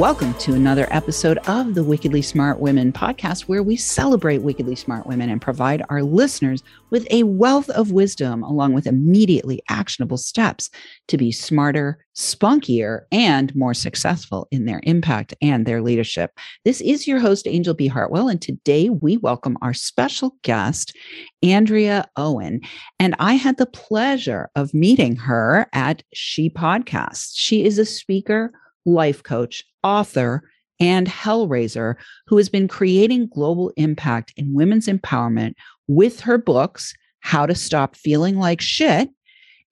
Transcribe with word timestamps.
Welcome 0.00 0.32
to 0.38 0.54
another 0.54 0.88
episode 0.90 1.36
of 1.46 1.74
the 1.74 1.84
Wickedly 1.84 2.22
Smart 2.22 2.58
Women 2.58 2.90
podcast, 2.90 3.42
where 3.42 3.62
we 3.62 3.76
celebrate 3.76 4.38
wickedly 4.38 4.74
smart 4.74 5.06
women 5.06 5.28
and 5.28 5.42
provide 5.42 5.82
our 5.90 6.02
listeners 6.02 6.62
with 6.88 7.06
a 7.10 7.24
wealth 7.24 7.68
of 7.68 7.92
wisdom, 7.92 8.42
along 8.42 8.72
with 8.72 8.86
immediately 8.86 9.60
actionable 9.68 10.16
steps 10.16 10.70
to 11.08 11.18
be 11.18 11.30
smarter, 11.30 12.02
spunkier, 12.16 13.00
and 13.12 13.54
more 13.54 13.74
successful 13.74 14.48
in 14.50 14.64
their 14.64 14.80
impact 14.84 15.34
and 15.42 15.66
their 15.66 15.82
leadership. 15.82 16.30
This 16.64 16.80
is 16.80 17.06
your 17.06 17.18
host, 17.18 17.46
Angel 17.46 17.74
B. 17.74 17.86
Hartwell, 17.86 18.30
and 18.30 18.40
today 18.40 18.88
we 18.88 19.18
welcome 19.18 19.58
our 19.60 19.74
special 19.74 20.34
guest, 20.40 20.96
Andrea 21.42 22.08
Owen. 22.16 22.62
And 22.98 23.14
I 23.18 23.34
had 23.34 23.58
the 23.58 23.66
pleasure 23.66 24.48
of 24.56 24.72
meeting 24.72 25.16
her 25.16 25.66
at 25.74 26.02
She 26.14 26.48
Podcast. 26.48 27.32
She 27.34 27.66
is 27.66 27.78
a 27.78 27.84
speaker 27.84 28.50
life 28.86 29.22
coach, 29.22 29.62
author, 29.82 30.42
and 30.80 31.06
Hellraiser, 31.06 31.94
who 32.26 32.38
has 32.38 32.48
been 32.48 32.66
creating 32.66 33.28
global 33.28 33.70
impact 33.76 34.32
in 34.36 34.54
women's 34.54 34.86
empowerment 34.86 35.54
with 35.88 36.20
her 36.20 36.38
books, 36.38 36.94
How 37.20 37.46
to 37.46 37.54
Stop 37.54 37.96
Feeling 37.96 38.38
Like 38.38 38.60
Shit, 38.60 39.10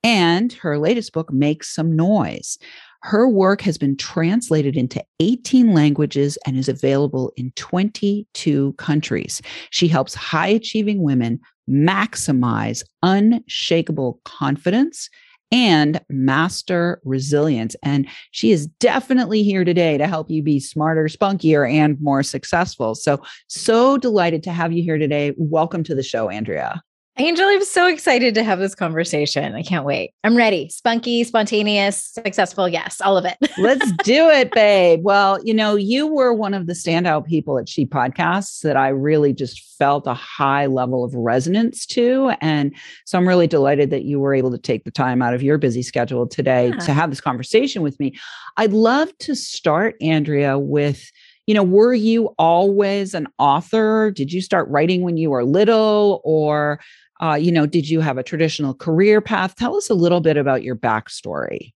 and 0.05 0.53
her 0.53 0.79
latest 0.79 1.13
book, 1.13 1.33
Make 1.33 1.65
Some 1.65 1.97
Noise. 1.97 2.59
Her 3.03 3.29
work 3.29 3.63
has 3.63 3.79
been 3.79 3.97
translated 3.97 4.77
into 4.77 5.03
18 5.21 5.73
languages 5.73 6.37
and 6.45 6.57
is 6.57 6.69
available 6.69 7.33
in 7.37 7.53
22 7.53 8.73
countries. 8.75 9.41
She 9.71 9.89
helps 9.89 10.15
high 10.15 10.49
achieving 10.49 11.03
women 11.03 11.41
maximize 11.69 12.83
unshakable 13.03 14.21
confidence 14.25 15.09
and 15.51 16.01
master 16.09 17.01
resilience. 17.05 17.75
And 17.83 18.07
she 18.31 18.53
is 18.53 18.67
definitely 18.67 19.43
here 19.43 19.65
today 19.65 19.99
to 19.99 20.07
help 20.07 20.31
you 20.31 20.43
be 20.43 20.61
smarter, 20.61 21.05
spunkier, 21.05 21.71
and 21.71 22.01
more 22.01 22.23
successful. 22.23 22.95
So, 22.95 23.23
so 23.47 23.97
delighted 23.97 24.43
to 24.45 24.53
have 24.53 24.73
you 24.73 24.83
here 24.83 24.99
today. 24.99 25.35
Welcome 25.37 25.85
to 25.85 25.95
the 25.95 26.03
show, 26.03 26.29
Andrea. 26.29 26.83
Angel, 27.21 27.49
I'm 27.49 27.65
so 27.65 27.89
excited 27.89 28.33
to 28.37 28.45
have 28.45 28.61
this 28.61 28.77
conversation. 28.77 29.57
I 29.57 29.63
can't 29.65 29.85
wait. 29.85 30.13
I'm 30.23 30.37
ready. 30.37 30.69
Spunky, 30.69 31.25
spontaneous, 31.25 32.01
successful. 32.01 32.69
Yes, 32.69 33.01
all 33.01 33.17
of 33.17 33.25
it. 33.25 33.37
Let's 33.59 33.91
do 34.05 34.29
it, 34.29 34.53
babe. 34.53 35.01
Well, 35.03 35.43
you 35.43 35.53
know, 35.53 35.75
you 35.75 36.07
were 36.07 36.33
one 36.33 36.55
of 36.55 36.69
the 36.69 36.75
standout 36.75 37.27
people 37.27 37.59
at 37.59 37.69
She 37.69 37.87
Podcasts 37.87 38.61
that 38.61 38.77
I 38.77 38.91
really 38.91 39.33
just 39.33 39.61
felt 39.79 40.07
a 40.07 40.15
high 40.15 40.67
level 40.67 41.03
of 41.03 41.13
resonance 41.13 41.87
to. 41.87 42.35
And 42.41 42.73
so 43.05 43.19
I'm 43.19 43.27
really 43.27 43.49
delighted 43.49 43.91
that 43.91 44.05
you 44.05 44.21
were 44.21 44.33
able 44.33 44.53
to 44.53 44.59
take 44.59 44.85
the 44.85 44.93
time 44.93 45.21
out 45.21 45.35
of 45.35 45.43
your 45.43 45.59
busy 45.59 45.83
schedule 45.83 46.29
today 46.29 46.69
yeah. 46.69 46.79
to 46.79 46.93
have 46.93 47.11
this 47.11 47.21
conversation 47.21 47.83
with 47.83 47.99
me. 47.99 48.17
I'd 48.59 48.73
love 48.73 49.11
to 49.19 49.35
start, 49.35 49.97
Andrea, 50.01 50.57
with 50.57 51.11
you 51.49 51.55
know, 51.55 51.63
were 51.63 51.95
you 51.95 52.27
always 52.39 53.15
an 53.15 53.27
author? 53.39 54.13
Did 54.15 54.35
you 54.35 54.43
start 54.43 54.69
writing 54.69 55.01
when 55.01 55.17
you 55.17 55.31
were 55.31 55.47
little, 55.47 56.21
or 56.23 56.79
uh, 57.21 57.35
you 57.41 57.51
know, 57.51 57.67
did 57.67 57.89
you 57.89 58.01
have 58.01 58.19
a 58.19 58.23
traditional 58.23 58.75
career 58.75 59.21
path? 59.21 59.57
Tell 59.57 59.77
us 59.77 59.91
a 59.91 59.95
little 59.95 60.21
bit 60.21 60.37
about 60.37 60.63
your 60.63 60.77
backstory. 60.77 61.73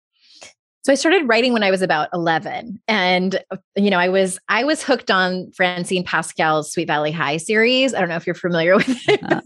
So 0.84 0.91
I 0.91 0.96
started 0.96 1.28
writing 1.28 1.53
when 1.53 1.62
I 1.62 1.69
was 1.69 1.84
about 1.84 2.09
11 2.12 2.81
and 2.88 3.44
you 3.75 3.91
know 3.91 4.00
I 4.00 4.09
was 4.09 4.40
I 4.50 4.63
was 4.63 4.81
hooked 4.81 5.12
on 5.12 5.51
Francine 5.51 6.03
Pascal's 6.03 6.72
Sweet 6.72 6.88
Valley 6.88 7.12
High 7.12 7.38
series. 7.38 7.94
I 7.94 8.00
don't 8.00 8.09
know 8.09 8.16
if 8.16 8.25
you're 8.25 8.34
familiar 8.34 8.75
with 8.78 8.90
it. 9.07 9.22
Uh-huh. 9.24 9.41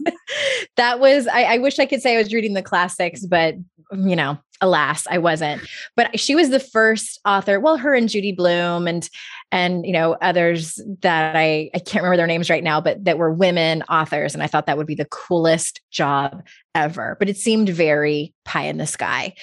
that 0.76 0.98
was 0.98 1.26
I, 1.26 1.42
I 1.42 1.58
wish 1.58 1.78
I 1.78 1.84
could 1.84 2.00
say 2.00 2.14
I 2.14 2.18
was 2.18 2.32
reading 2.32 2.54
the 2.54 2.62
classics 2.62 3.26
but 3.26 3.54
you 3.92 4.16
know 4.16 4.38
alas 4.60 5.06
i 5.10 5.18
wasn't. 5.18 5.62
But 5.96 6.18
she 6.18 6.34
was 6.34 6.50
the 6.50 6.60
first 6.60 7.20
author 7.24 7.60
well 7.60 7.76
her 7.76 7.94
and 7.94 8.08
judy 8.08 8.32
Blume 8.32 8.86
and 8.86 9.08
and 9.52 9.86
you 9.86 9.92
know 9.92 10.16
others 10.22 10.80
that 11.00 11.36
i 11.36 11.70
i 11.74 11.78
can't 11.78 12.02
remember 12.02 12.16
their 12.16 12.26
names 12.26 12.50
right 12.50 12.64
now 12.64 12.80
but 12.80 13.04
that 13.04 13.18
were 13.18 13.32
women 13.32 13.82
authors 13.84 14.34
and 14.34 14.42
i 14.42 14.46
thought 14.46 14.66
that 14.66 14.76
would 14.76 14.86
be 14.86 14.94
the 14.94 15.06
coolest 15.06 15.80
job 15.90 16.42
ever. 16.76 17.16
But 17.18 17.30
it 17.30 17.38
seemed 17.38 17.70
very 17.70 18.34
pie 18.44 18.64
in 18.64 18.76
the 18.76 18.86
sky. 18.86 19.34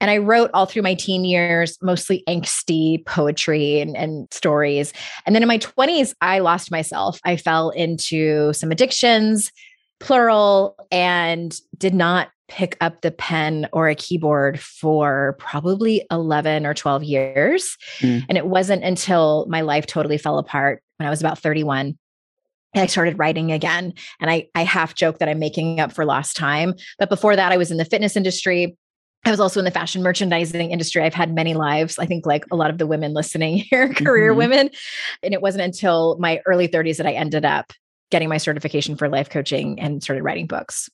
And 0.00 0.10
i 0.10 0.18
wrote 0.18 0.50
all 0.52 0.66
through 0.66 0.82
my 0.82 0.94
teen 0.94 1.24
years 1.24 1.78
mostly 1.82 2.22
angsty 2.28 3.04
poetry 3.06 3.80
and, 3.80 3.96
and 3.96 4.32
stories. 4.32 4.92
And 5.26 5.34
then 5.34 5.42
in 5.42 5.48
my 5.48 5.58
20s 5.58 6.14
i 6.20 6.38
lost 6.38 6.70
myself. 6.70 7.18
I 7.24 7.36
fell 7.36 7.70
into 7.70 8.52
some 8.52 8.70
addictions 8.70 9.50
plural 10.00 10.76
and 10.90 11.58
did 11.78 11.94
not 11.94 12.28
pick 12.52 12.76
up 12.82 13.00
the 13.00 13.10
pen 13.10 13.66
or 13.72 13.88
a 13.88 13.94
keyboard 13.94 14.60
for 14.60 15.36
probably 15.38 16.04
11 16.10 16.66
or 16.66 16.74
12 16.74 17.02
years. 17.02 17.78
Mm. 18.00 18.26
And 18.28 18.36
it 18.36 18.46
wasn't 18.46 18.84
until 18.84 19.46
my 19.48 19.62
life 19.62 19.86
totally 19.86 20.18
fell 20.18 20.38
apart 20.38 20.82
when 20.98 21.06
I 21.06 21.10
was 21.10 21.20
about 21.20 21.38
31 21.38 21.96
I 22.74 22.86
started 22.86 23.18
writing 23.18 23.52
again. 23.52 23.92
And 24.18 24.30
I, 24.30 24.48
I 24.54 24.64
half 24.64 24.94
joke 24.94 25.18
that 25.18 25.28
I'm 25.28 25.38
making 25.38 25.78
up 25.78 25.92
for 25.92 26.06
lost 26.06 26.38
time. 26.38 26.72
But 26.98 27.10
before 27.10 27.36
that, 27.36 27.52
I 27.52 27.58
was 27.58 27.70
in 27.70 27.76
the 27.76 27.84
fitness 27.84 28.16
industry. 28.16 28.78
I 29.26 29.30
was 29.30 29.40
also 29.40 29.60
in 29.60 29.66
the 29.66 29.70
fashion 29.70 30.02
merchandising 30.02 30.70
industry. 30.70 31.02
I've 31.02 31.12
had 31.12 31.34
many 31.34 31.52
lives. 31.52 31.98
I 31.98 32.06
think, 32.06 32.24
like 32.24 32.46
a 32.50 32.56
lot 32.56 32.70
of 32.70 32.78
the 32.78 32.86
women 32.86 33.12
listening 33.12 33.58
here, 33.70 33.92
career 33.92 34.30
mm-hmm. 34.30 34.38
women. 34.38 34.70
And 35.22 35.34
it 35.34 35.42
wasn't 35.42 35.64
until 35.64 36.16
my 36.18 36.40
early 36.46 36.66
30s 36.66 36.96
that 36.96 37.06
I 37.06 37.12
ended 37.12 37.44
up 37.44 37.74
getting 38.10 38.30
my 38.30 38.38
certification 38.38 38.96
for 38.96 39.06
life 39.06 39.28
coaching 39.28 39.78
and 39.78 40.02
started 40.02 40.22
writing 40.22 40.46
books. 40.46 40.88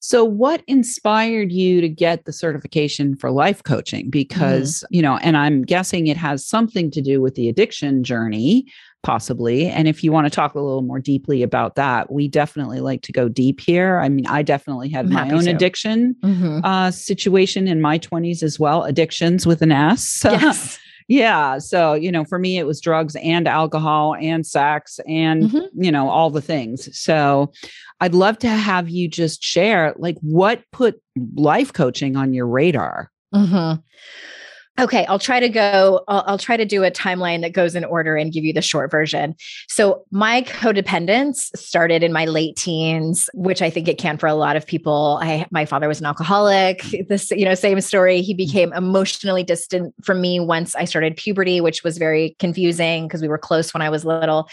So, 0.00 0.24
what 0.24 0.62
inspired 0.66 1.52
you 1.52 1.80
to 1.80 1.88
get 1.88 2.24
the 2.24 2.32
certification 2.32 3.16
for 3.16 3.30
life 3.30 3.62
coaching? 3.62 4.04
Mm-hmm. 4.04 4.10
Because, 4.10 4.74
mm-hmm. 4.74 4.94
you 4.94 5.02
know, 5.02 5.16
and 5.18 5.36
I'm 5.36 5.62
guessing 5.62 6.06
it 6.06 6.16
has 6.16 6.46
something 6.46 6.90
to 6.92 7.00
do 7.00 7.20
with 7.20 7.34
the 7.34 7.48
addiction 7.48 8.04
journey, 8.04 8.66
possibly. 9.02 9.66
And 9.66 9.88
if 9.88 10.04
you 10.04 10.12
want 10.12 10.26
to 10.26 10.30
talk 10.30 10.54
a 10.54 10.60
little 10.60 10.82
more 10.82 11.00
deeply 11.00 11.42
about 11.42 11.76
that, 11.76 12.12
we 12.12 12.28
definitely 12.28 12.80
like 12.80 13.02
to 13.02 13.12
go 13.12 13.28
deep 13.28 13.60
here. 13.60 14.00
I 14.00 14.08
mean, 14.08 14.26
I 14.26 14.42
definitely 14.42 14.90
had 14.90 15.06
I'm 15.06 15.12
my 15.12 15.30
own 15.30 15.44
to. 15.44 15.50
addiction 15.50 16.14
mm-hmm. 16.22 16.64
uh, 16.64 16.90
situation 16.90 17.68
in 17.68 17.80
my 17.80 17.98
20s 17.98 18.42
as 18.42 18.58
well, 18.58 18.84
addictions 18.84 19.46
with 19.46 19.62
an 19.62 19.72
S. 19.72 20.24
Yes. 20.36 20.78
Yeah. 21.08 21.58
So, 21.58 21.94
you 21.94 22.10
know, 22.10 22.24
for 22.24 22.38
me, 22.38 22.58
it 22.58 22.66
was 22.66 22.80
drugs 22.80 23.14
and 23.16 23.46
alcohol 23.46 24.16
and 24.16 24.44
sex 24.44 24.98
and, 25.06 25.44
mm-hmm. 25.44 25.82
you 25.82 25.92
know, 25.92 26.08
all 26.08 26.30
the 26.30 26.42
things. 26.42 26.88
So 26.98 27.52
I'd 28.00 28.14
love 28.14 28.38
to 28.40 28.48
have 28.48 28.88
you 28.88 29.08
just 29.08 29.42
share 29.42 29.94
like 29.98 30.16
what 30.20 30.62
put 30.72 31.00
life 31.36 31.72
coaching 31.72 32.16
on 32.16 32.34
your 32.34 32.46
radar. 32.46 33.10
Mm-hmm. 33.34 33.80
Okay, 34.78 35.06
I'll 35.06 35.18
try 35.18 35.40
to 35.40 35.48
go, 35.48 36.04
I'll, 36.06 36.24
I'll, 36.26 36.38
try 36.38 36.56
to 36.56 36.66
do 36.66 36.84
a 36.84 36.90
timeline 36.90 37.40
that 37.40 37.54
goes 37.54 37.74
in 37.74 37.84
order 37.84 38.14
and 38.14 38.30
give 38.30 38.44
you 38.44 38.52
the 38.52 38.60
short 38.60 38.90
version. 38.90 39.34
So, 39.68 40.04
my 40.10 40.42
codependence 40.42 41.56
started 41.56 42.02
in 42.02 42.12
my 42.12 42.26
late 42.26 42.56
teens, 42.56 43.30
which 43.32 43.62
I 43.62 43.70
think 43.70 43.88
it 43.88 43.96
can 43.96 44.18
for 44.18 44.26
a 44.26 44.34
lot 44.34 44.54
of 44.54 44.66
people. 44.66 45.18
I, 45.22 45.46
my 45.50 45.64
father 45.64 45.88
was 45.88 46.00
an 46.00 46.06
alcoholic. 46.06 46.84
This, 47.08 47.30
you 47.30 47.44
know, 47.44 47.54
same 47.54 47.80
story. 47.80 48.20
He 48.20 48.34
mm. 48.34 48.38
became 48.38 48.72
emotionally 48.74 49.42
distant 49.42 49.94
from 50.04 50.20
me 50.20 50.40
once 50.40 50.74
I 50.74 50.84
started 50.84 51.16
puberty, 51.16 51.60
which 51.60 51.82
was 51.82 51.96
very 51.96 52.36
confusing 52.38 53.06
because 53.06 53.22
we 53.22 53.28
were 53.28 53.38
close 53.38 53.72
when 53.72 53.82
I 53.82 53.88
was 53.88 54.04
little. 54.04 54.48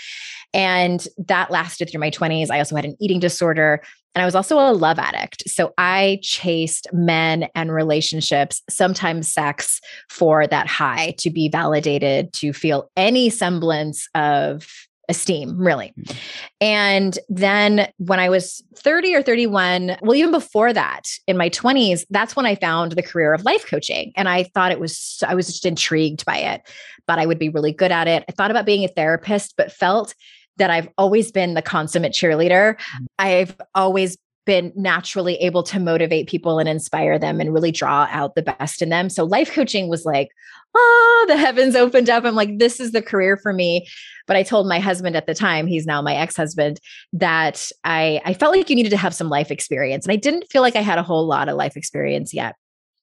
And 0.54 1.06
that 1.18 1.52
lasted 1.52 1.90
through 1.90 2.00
my 2.00 2.12
20s. 2.12 2.50
I 2.50 2.60
also 2.60 2.76
had 2.76 2.86
an 2.86 2.96
eating 3.00 3.20
disorder. 3.20 3.82
And 4.16 4.22
I 4.22 4.26
was 4.26 4.36
also 4.36 4.60
a 4.60 4.72
love 4.72 5.00
addict. 5.00 5.50
So 5.50 5.74
I 5.78 6.20
chased 6.22 6.88
men 6.94 7.48
and 7.56 7.72
relationships, 7.72 8.62
sometimes 8.70 9.28
sex, 9.28 9.82
for 10.10 10.46
that 10.46 10.68
high 10.68 11.16
to 11.18 11.32
be 11.32 11.50
validated, 11.50 12.32
to 12.34 12.54
feel 12.54 12.92
any 12.96 13.32
semblance 13.32 14.08
of 14.14 14.70
esteem, 15.10 15.58
really. 15.58 15.94
Mm-hmm. 16.00 16.18
And 16.62 17.20
then 17.28 17.92
when 17.98 18.20
I 18.20 18.30
was 18.30 18.64
30 18.78 19.16
or 19.16 19.22
31, 19.22 19.98
well, 20.02 20.16
even 20.16 20.32
before 20.32 20.72
that, 20.74 21.10
in 21.28 21.36
my 21.36 21.50
20s, 21.50 22.06
that's 22.10 22.36
when 22.36 22.46
I 22.46 22.56
found 22.56 22.94
the 22.94 23.04
career 23.04 23.34
of 23.34 23.44
life 23.44 23.66
coaching. 23.68 24.14
And 24.16 24.30
I 24.30 24.44
thought 24.44 24.72
it 24.72 24.80
was, 24.80 25.22
I 25.28 25.36
was 25.36 25.48
just 25.48 25.66
intrigued 25.66 26.24
by 26.26 26.38
it, 26.38 26.62
but 27.08 27.20
I 27.20 27.26
would 27.26 27.40
be 27.40 27.50
really 27.50 27.74
good 27.74 27.92
at 27.92 28.08
it. 28.08 28.24
I 28.30 28.32
thought 28.32 28.52
about 28.52 28.66
being 28.66 28.86
a 28.86 28.90
therapist, 28.90 29.56
but 29.58 29.72
felt 29.72 30.14
that 30.58 30.70
I've 30.70 30.90
always 30.98 31.32
been 31.32 31.54
the 31.54 31.62
consummate 31.62 32.14
cheerleader. 32.14 32.76
Mm. 32.76 33.06
I've 33.20 33.56
always 33.76 34.18
been 34.46 34.74
naturally 34.76 35.36
able 35.36 35.64
to 35.64 35.80
motivate 35.80 36.28
people 36.28 36.60
and 36.60 36.68
inspire 36.68 37.18
them 37.18 37.40
and 37.40 37.54
really 37.54 37.72
draw 37.72 38.08
out 38.12 38.36
the 38.36 38.42
best 38.42 38.82
in 38.82 38.90
them. 38.90 39.10
So 39.10 39.24
life 39.24 39.54
coaching 39.54 39.88
was 39.88 40.04
like, 40.04 40.30
ah, 40.76 41.26
the 41.28 41.38
heavens 41.38 41.76
opened 41.76 42.10
up. 42.10 42.26
I'm 42.26 42.36
like, 42.36 42.58
this 42.60 42.80
is 42.80 42.92
the 42.92 43.02
career 43.02 43.38
for 43.38 43.54
me. 43.54 43.88
But 44.28 44.36
I 44.36 44.44
told 44.44 44.68
my 44.68 44.80
husband 44.80 45.16
at 45.16 45.28
the 45.28 45.34
time, 45.34 45.66
he's 45.66 45.86
now 45.86 46.02
my 46.02 46.16
ex-husband, 46.16 46.80
that 47.14 47.72
I 47.84 48.22
I 48.26 48.34
felt 48.34 48.56
like 48.56 48.70
you 48.70 48.76
needed 48.76 48.90
to 48.90 48.98
have 48.98 49.14
some 49.14 49.30
life 49.30 49.52
experience. 49.52 50.06
And 50.06 50.12
I 50.12 50.18
didn't 50.18 50.52
feel 50.52 50.62
like 50.62 50.76
I 50.76 50.82
had 50.82 50.98
a 50.98 51.04
whole 51.04 51.26
lot 51.26 51.48
of 51.48 51.56
life 51.56 51.78
experience 51.78 52.34
yet. 52.34 52.56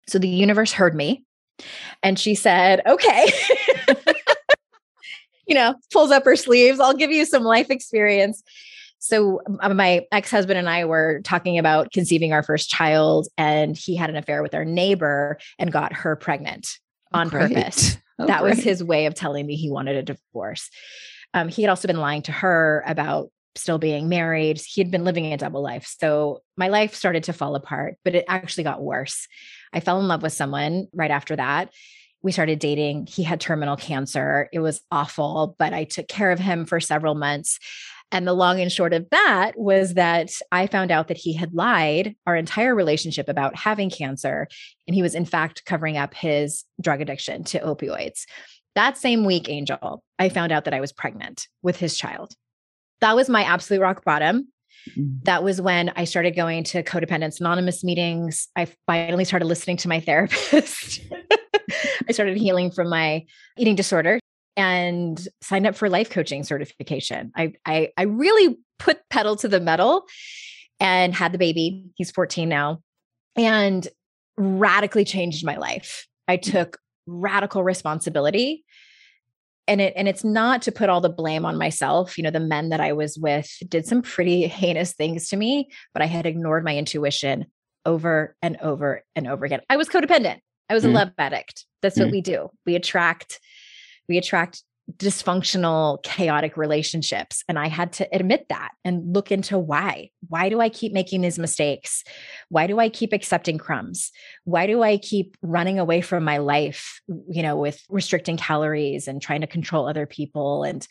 So 0.08 0.19
the 0.19 0.29
universe 0.29 0.73
heard 0.73 0.94
me 0.94 1.25
and 2.02 2.19
she 2.19 2.35
said, 2.35 2.82
okay. 2.87 3.32
you 5.50 5.56
know, 5.56 5.75
pulls 5.93 6.12
up 6.12 6.25
her 6.25 6.37
sleeves. 6.37 6.79
I'll 6.79 6.94
give 6.94 7.11
you 7.11 7.26
some 7.26 7.43
life 7.43 7.70
experience. 7.70 8.43
So 9.00 9.41
my 9.49 10.06
ex-husband 10.12 10.58
and 10.58 10.69
I 10.69 10.85
were 10.85 11.20
talking 11.25 11.58
about 11.58 11.91
conceiving 11.91 12.32
our 12.32 12.43
first 12.43 12.70
child 12.70 13.26
and 13.37 13.76
he 13.76 13.97
had 13.97 14.11
an 14.11 14.17
affair 14.17 14.43
with 14.43 14.55
our 14.55 14.64
neighbor 14.64 15.38
and 15.58 15.73
got 15.73 15.93
her 15.93 16.14
pregnant 16.14 16.69
on 17.12 17.29
great. 17.29 17.52
purpose. 17.52 17.97
Oh, 18.19 18.26
that 18.26 18.43
great. 18.43 18.56
was 18.56 18.62
his 18.62 18.85
way 18.85 19.06
of 19.06 19.14
telling 19.14 19.47
me 19.47 19.56
he 19.56 19.70
wanted 19.70 19.97
a 19.97 20.02
divorce. 20.02 20.70
Um, 21.35 21.49
he 21.49 21.62
had 21.62 21.70
also 21.70 21.88
been 21.88 22.00
lying 22.00 22.23
to 22.23 22.32
her 22.32 22.85
about 22.87 23.31
still 23.56 23.79
being 23.79 24.08
married. 24.08 24.61
He 24.61 24.81
had 24.81 24.91
been 24.91 25.05
living 25.05 25.32
a 25.32 25.37
double 25.37 25.62
life. 25.62 25.93
So 25.99 26.43
my 26.56 26.69
life 26.69 26.94
started 26.94 27.25
to 27.25 27.32
fall 27.32 27.56
apart, 27.56 27.97
but 28.05 28.14
it 28.14 28.25
actually 28.29 28.64
got 28.64 28.82
worse. 28.82 29.26
I 29.73 29.81
fell 29.81 29.99
in 29.99 30.06
love 30.06 30.23
with 30.23 30.32
someone 30.32 30.87
right 30.93 31.11
after 31.11 31.35
that. 31.35 31.73
We 32.22 32.32
started 32.32 32.58
dating. 32.58 33.06
He 33.06 33.22
had 33.22 33.40
terminal 33.40 33.76
cancer. 33.76 34.49
It 34.52 34.61
was 34.61 34.82
awful, 34.90 35.56
but 35.58 35.72
I 35.72 35.84
took 35.84 36.08
care 36.08 36.31
of 36.31 36.38
him 36.38 36.67
for 36.67 36.81
several 36.81 37.14
months. 37.14 37.58
And 38.12 38.26
the 38.26 38.32
long 38.32 38.61
and 38.61 38.72
short 38.72 38.93
of 38.93 39.08
that 39.11 39.52
was 39.56 39.94
that 39.94 40.31
I 40.50 40.67
found 40.67 40.90
out 40.90 41.08
that 41.08 41.17
he 41.17 41.32
had 41.32 41.55
lied 41.55 42.17
our 42.26 42.34
entire 42.34 42.75
relationship 42.75 43.28
about 43.28 43.55
having 43.56 43.88
cancer. 43.88 44.49
And 44.87 44.94
he 44.94 45.02
was, 45.02 45.14
in 45.14 45.25
fact, 45.25 45.64
covering 45.64 45.96
up 45.96 46.14
his 46.14 46.64
drug 46.81 47.00
addiction 47.00 47.44
to 47.44 47.61
opioids. 47.61 48.25
That 48.75 48.99
same 48.99 49.25
week, 49.25 49.49
Angel, 49.49 50.02
I 50.19 50.28
found 50.28 50.52
out 50.52 50.64
that 50.64 50.75
I 50.75 50.81
was 50.81 50.93
pregnant 50.93 51.46
with 51.62 51.76
his 51.76 51.96
child. 51.96 52.34
That 53.00 53.16
was 53.16 53.28
my 53.28 53.44
absolute 53.44 53.81
rock 53.81 54.05
bottom. 54.05 54.49
Mm-hmm. 54.90 55.25
That 55.25 55.43
was 55.43 55.61
when 55.61 55.90
I 55.96 56.05
started 56.05 56.34
going 56.34 56.64
to 56.64 56.82
Co-Dependents 56.82 57.40
Anonymous 57.40 57.84
meetings. 57.84 58.49
I 58.56 58.66
finally 58.87 59.25
started 59.25 59.46
listening 59.46 59.76
to 59.78 59.88
my 59.88 60.00
therapist. 60.00 61.00
I 62.08 62.12
started 62.12 62.37
healing 62.37 62.70
from 62.70 62.88
my 62.88 63.25
eating 63.58 63.75
disorder 63.75 64.20
and 64.56 65.26
signed 65.40 65.67
up 65.67 65.75
for 65.75 65.88
life 65.88 66.11
coaching 66.11 66.43
certification. 66.43 67.32
I, 67.37 67.55
I, 67.64 67.90
I 67.96 68.02
really 68.02 68.58
put 68.78 69.00
pedal 69.08 69.37
to 69.37 69.49
the 69.49 69.61
metal 69.61 70.05
and 70.78 71.14
had 71.14 71.32
the 71.32 71.38
baby. 71.38 71.84
He's 71.94 72.11
14 72.11 72.49
now 72.49 72.82
and 73.37 73.87
radically 74.37 75.05
changed 75.05 75.44
my 75.44 75.56
life. 75.56 76.06
I 76.26 76.37
mm. 76.37 76.43
took 76.43 76.78
radical 77.06 77.62
responsibility 77.62 78.64
and 79.66 79.81
it 79.81 79.93
and 79.96 80.08
it's 80.08 80.25
not 80.25 80.62
to 80.62 80.73
put 80.73 80.88
all 80.88 81.00
the 81.00 81.08
blame 81.08 81.44
on 81.44 81.56
myself 81.56 82.19
you 82.19 82.25
know 82.25 82.31
the 82.31 82.38
men 82.40 82.69
that 82.69 82.81
i 82.81 82.93
was 82.93 83.19
with 83.19 83.50
did 83.69 83.87
some 83.87 84.02
pretty 84.02 84.46
heinous 84.46 84.93
things 84.93 85.28
to 85.28 85.37
me 85.37 85.70
but 85.93 86.02
i 86.02 86.06
had 86.06 86.26
ignored 86.26 86.64
my 86.64 86.76
intuition 86.76 87.46
over 87.87 88.37
and 88.43 88.58
over 88.61 89.02
and 89.16 89.26
over 89.26 89.44
again 89.44 89.61
i 89.70 89.76
was 89.76 89.88
codependent 89.88 90.38
i 90.70 90.75
was 90.75 90.84
mm. 90.84 90.88
a 90.88 90.93
love 90.93 91.11
addict 91.19 91.67
that's 91.82 91.99
mm. 91.99 92.05
what 92.05 92.12
we 92.12 92.20
do 92.20 92.49
we 92.64 92.75
attract 92.75 93.40
we 94.08 94.17
attract 94.17 94.62
dysfunctional, 94.96 96.02
chaotic 96.02 96.56
relationships. 96.56 97.44
And 97.49 97.58
I 97.58 97.69
had 97.69 97.93
to 97.94 98.08
admit 98.14 98.46
that 98.49 98.72
and 98.84 99.14
look 99.14 99.31
into 99.31 99.58
why. 99.58 100.11
Why 100.28 100.49
do 100.49 100.61
I 100.61 100.69
keep 100.69 100.93
making 100.93 101.20
these 101.20 101.38
mistakes? 101.38 102.05
Why 102.49 102.67
do 102.67 102.78
I 102.78 102.88
keep 102.88 103.12
accepting 103.12 103.58
crumbs? 103.58 104.11
Why 104.44 104.67
do 104.67 104.82
I 104.82 104.96
keep 104.96 105.37
running 105.43 105.78
away 105.78 106.00
from 106.00 106.25
my 106.25 106.38
life, 106.38 107.00
you 107.28 107.43
know, 107.43 107.56
with 107.56 107.82
restricting 107.88 108.37
calories 108.37 109.08
and 109.08 109.20
trying 109.20 109.43
to 109.43 109.46
control 109.46 109.88
other 109.88 110.06
people? 110.06 110.64
And 110.64 110.87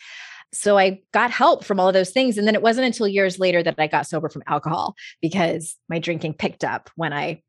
so 0.51 0.77
I 0.77 1.01
got 1.13 1.29
help 1.31 1.63
from 1.63 1.79
all 1.79 1.87
of 1.87 1.93
those 1.93 2.11
things. 2.11 2.37
And 2.37 2.47
then 2.47 2.55
it 2.55 2.63
wasn't 2.63 2.87
until 2.87 3.07
years 3.07 3.37
later 3.37 3.61
that 3.61 3.75
I 3.77 3.87
got 3.87 4.07
sober 4.07 4.29
from 4.29 4.43
alcohol 4.47 4.95
because 5.21 5.75
my 5.87 5.99
drinking 5.99 6.33
picked 6.35 6.63
up 6.63 6.89
when 6.95 7.13
I 7.13 7.43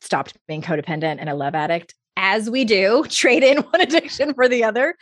stopped 0.00 0.36
being 0.46 0.62
codependent 0.62 1.16
and 1.18 1.28
a 1.28 1.34
love 1.34 1.54
addict 1.54 1.94
as 2.16 2.48
we 2.50 2.64
do, 2.64 3.04
trade 3.08 3.42
in 3.42 3.58
one 3.58 3.80
addiction 3.80 4.34
for 4.34 4.48
the 4.48 4.64
other. 4.64 4.96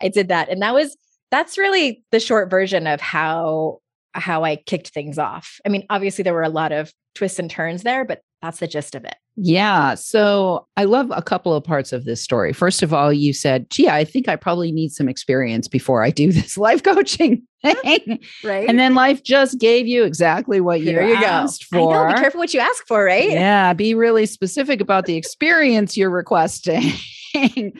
I 0.00 0.08
did 0.08 0.28
that. 0.28 0.48
And 0.48 0.62
that 0.62 0.74
was 0.74 0.96
that's 1.30 1.58
really 1.58 2.04
the 2.12 2.20
short 2.20 2.50
version 2.50 2.86
of 2.86 3.00
how 3.00 3.80
how 4.12 4.44
I 4.44 4.56
kicked 4.56 4.88
things 4.88 5.18
off. 5.18 5.60
I 5.66 5.68
mean, 5.68 5.84
obviously 5.90 6.22
there 6.22 6.32
were 6.32 6.42
a 6.42 6.48
lot 6.48 6.72
of 6.72 6.92
twists 7.14 7.38
and 7.38 7.50
turns 7.50 7.82
there, 7.82 8.04
but 8.04 8.20
that's 8.46 8.60
the 8.60 8.68
gist 8.68 8.94
of 8.94 9.04
it. 9.04 9.16
Yeah. 9.36 9.94
So 9.94 10.66
I 10.76 10.84
love 10.84 11.10
a 11.14 11.20
couple 11.20 11.52
of 11.52 11.64
parts 11.64 11.92
of 11.92 12.04
this 12.04 12.22
story. 12.22 12.52
First 12.52 12.82
of 12.82 12.94
all, 12.94 13.12
you 13.12 13.32
said, 13.32 13.68
gee, 13.70 13.88
I 13.88 14.04
think 14.04 14.28
I 14.28 14.36
probably 14.36 14.70
need 14.70 14.92
some 14.92 15.08
experience 15.08 15.68
before 15.68 16.02
I 16.02 16.10
do 16.10 16.32
this 16.32 16.56
life 16.56 16.82
coaching 16.82 17.42
thing. 17.62 18.20
right. 18.44 18.68
And 18.68 18.78
then 18.78 18.94
life 18.94 19.22
just 19.22 19.58
gave 19.58 19.86
you 19.86 20.04
exactly 20.04 20.60
what 20.60 20.80
you, 20.80 20.92
you 20.92 21.14
asked 21.14 21.70
go. 21.70 21.78
for. 21.78 21.96
I 21.96 22.08
know, 22.08 22.14
be 22.14 22.20
careful 22.20 22.38
what 22.38 22.54
you 22.54 22.60
ask 22.60 22.86
for, 22.86 23.04
right? 23.04 23.30
Yeah. 23.30 23.72
Be 23.72 23.94
really 23.94 24.26
specific 24.26 24.80
about 24.80 25.06
the 25.06 25.16
experience 25.16 25.96
you're 25.96 26.08
requesting. 26.08 26.92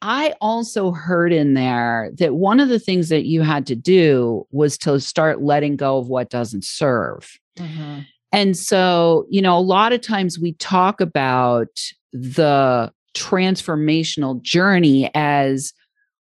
I 0.00 0.34
also 0.40 0.92
heard 0.92 1.32
in 1.32 1.54
there 1.54 2.10
that 2.18 2.34
one 2.34 2.60
of 2.60 2.68
the 2.68 2.78
things 2.78 3.08
that 3.08 3.24
you 3.24 3.40
had 3.42 3.66
to 3.66 3.74
do 3.74 4.46
was 4.52 4.76
to 4.78 5.00
start 5.00 5.42
letting 5.42 5.76
go 5.76 5.98
of 5.98 6.08
what 6.08 6.30
doesn't 6.30 6.64
serve. 6.64 7.38
Mm-hmm. 7.58 8.00
And 8.34 8.56
so, 8.56 9.26
you 9.30 9.40
know, 9.40 9.56
a 9.56 9.60
lot 9.60 9.92
of 9.92 10.00
times 10.00 10.40
we 10.40 10.54
talk 10.54 11.00
about 11.00 11.68
the 12.12 12.92
transformational 13.14 14.42
journey 14.42 15.08
as 15.14 15.72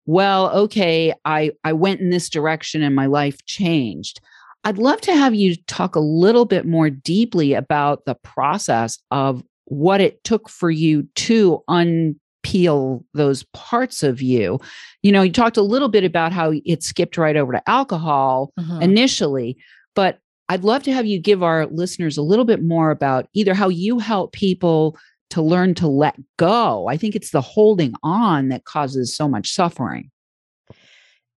well, 0.05 0.51
okay, 0.51 1.11
I 1.25 1.53
I 1.63 1.73
went 1.73 2.01
in 2.01 2.11
this 2.11 2.29
direction 2.29 2.83
and 2.83 2.95
my 2.95 3.07
life 3.07 3.43
changed. 3.45 4.21
I'd 4.63 4.77
love 4.77 5.01
to 5.01 5.15
have 5.15 5.33
you 5.33 5.55
talk 5.65 5.95
a 5.95 5.99
little 5.99 6.45
bit 6.45 6.67
more 6.67 6.91
deeply 6.91 7.53
about 7.53 8.05
the 8.05 8.15
process 8.15 8.99
of 9.09 9.43
what 9.65 9.99
it 9.99 10.23
took 10.23 10.49
for 10.49 10.69
you 10.69 11.07
to 11.15 11.63
unpeel 11.67 13.03
those 13.15 13.43
parts 13.53 14.03
of 14.03 14.21
you. 14.21 14.59
You 15.01 15.11
know, 15.11 15.23
you 15.23 15.31
talked 15.31 15.57
a 15.57 15.63
little 15.63 15.89
bit 15.89 16.03
about 16.03 16.31
how 16.31 16.53
it 16.63 16.83
skipped 16.83 17.17
right 17.17 17.35
over 17.35 17.53
to 17.53 17.69
alcohol 17.69 18.53
mm-hmm. 18.59 18.83
initially, 18.83 19.57
but 19.95 20.19
I'd 20.49 20.63
love 20.63 20.83
to 20.83 20.93
have 20.93 21.05
you 21.05 21.19
give 21.19 21.41
our 21.41 21.65
listeners 21.67 22.17
a 22.17 22.21
little 22.21 22.45
bit 22.45 22.63
more 22.63 22.91
about 22.91 23.27
either 23.33 23.53
how 23.53 23.69
you 23.69 23.99
help 23.99 24.33
people 24.33 24.97
to 25.29 25.41
learn 25.41 25.73
to 25.75 25.87
let 25.87 26.19
go. 26.37 26.87
I 26.87 26.97
think 26.97 27.15
it's 27.15 27.31
the 27.31 27.41
holding 27.41 27.93
on 28.03 28.49
that 28.49 28.65
causes 28.65 29.15
so 29.15 29.27
much 29.27 29.51
suffering. 29.51 30.11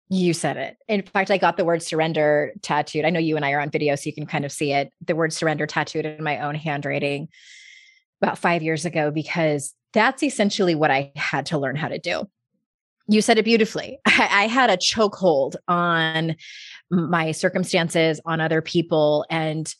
You 0.09 0.33
said 0.33 0.57
it. 0.57 0.77
In 0.87 1.01
fact, 1.01 1.31
I 1.31 1.37
got 1.37 1.57
the 1.57 1.65
word 1.65 1.81
surrender 1.81 2.53
tattooed. 2.61 3.05
I 3.05 3.09
know 3.09 3.19
you 3.19 3.35
and 3.35 3.45
I 3.45 3.51
are 3.53 3.59
on 3.59 3.69
video, 3.69 3.95
so 3.95 4.03
you 4.05 4.13
can 4.13 4.25
kind 4.25 4.45
of 4.45 4.51
see 4.51 4.71
it. 4.71 4.91
The 5.05 5.15
word 5.15 5.33
surrender 5.33 5.65
tattooed 5.65 6.05
in 6.05 6.23
my 6.23 6.39
own 6.39 6.55
handwriting 6.55 7.27
about 8.21 8.37
five 8.37 8.61
years 8.61 8.85
ago, 8.85 9.11
because 9.11 9.73
that's 9.93 10.23
essentially 10.23 10.75
what 10.75 10.91
I 10.91 11.11
had 11.15 11.47
to 11.47 11.57
learn 11.57 11.75
how 11.75 11.87
to 11.87 11.97
do 11.97 12.27
you 13.07 13.21
said 13.21 13.37
it 13.37 13.45
beautifully. 13.45 13.99
I, 14.05 14.29
I 14.31 14.47
had 14.47 14.69
a 14.69 14.77
chokehold 14.77 15.55
on 15.67 16.35
my 16.89 17.31
circumstances, 17.31 18.19
on 18.25 18.41
other 18.41 18.61
people. 18.61 19.25
And 19.29 19.73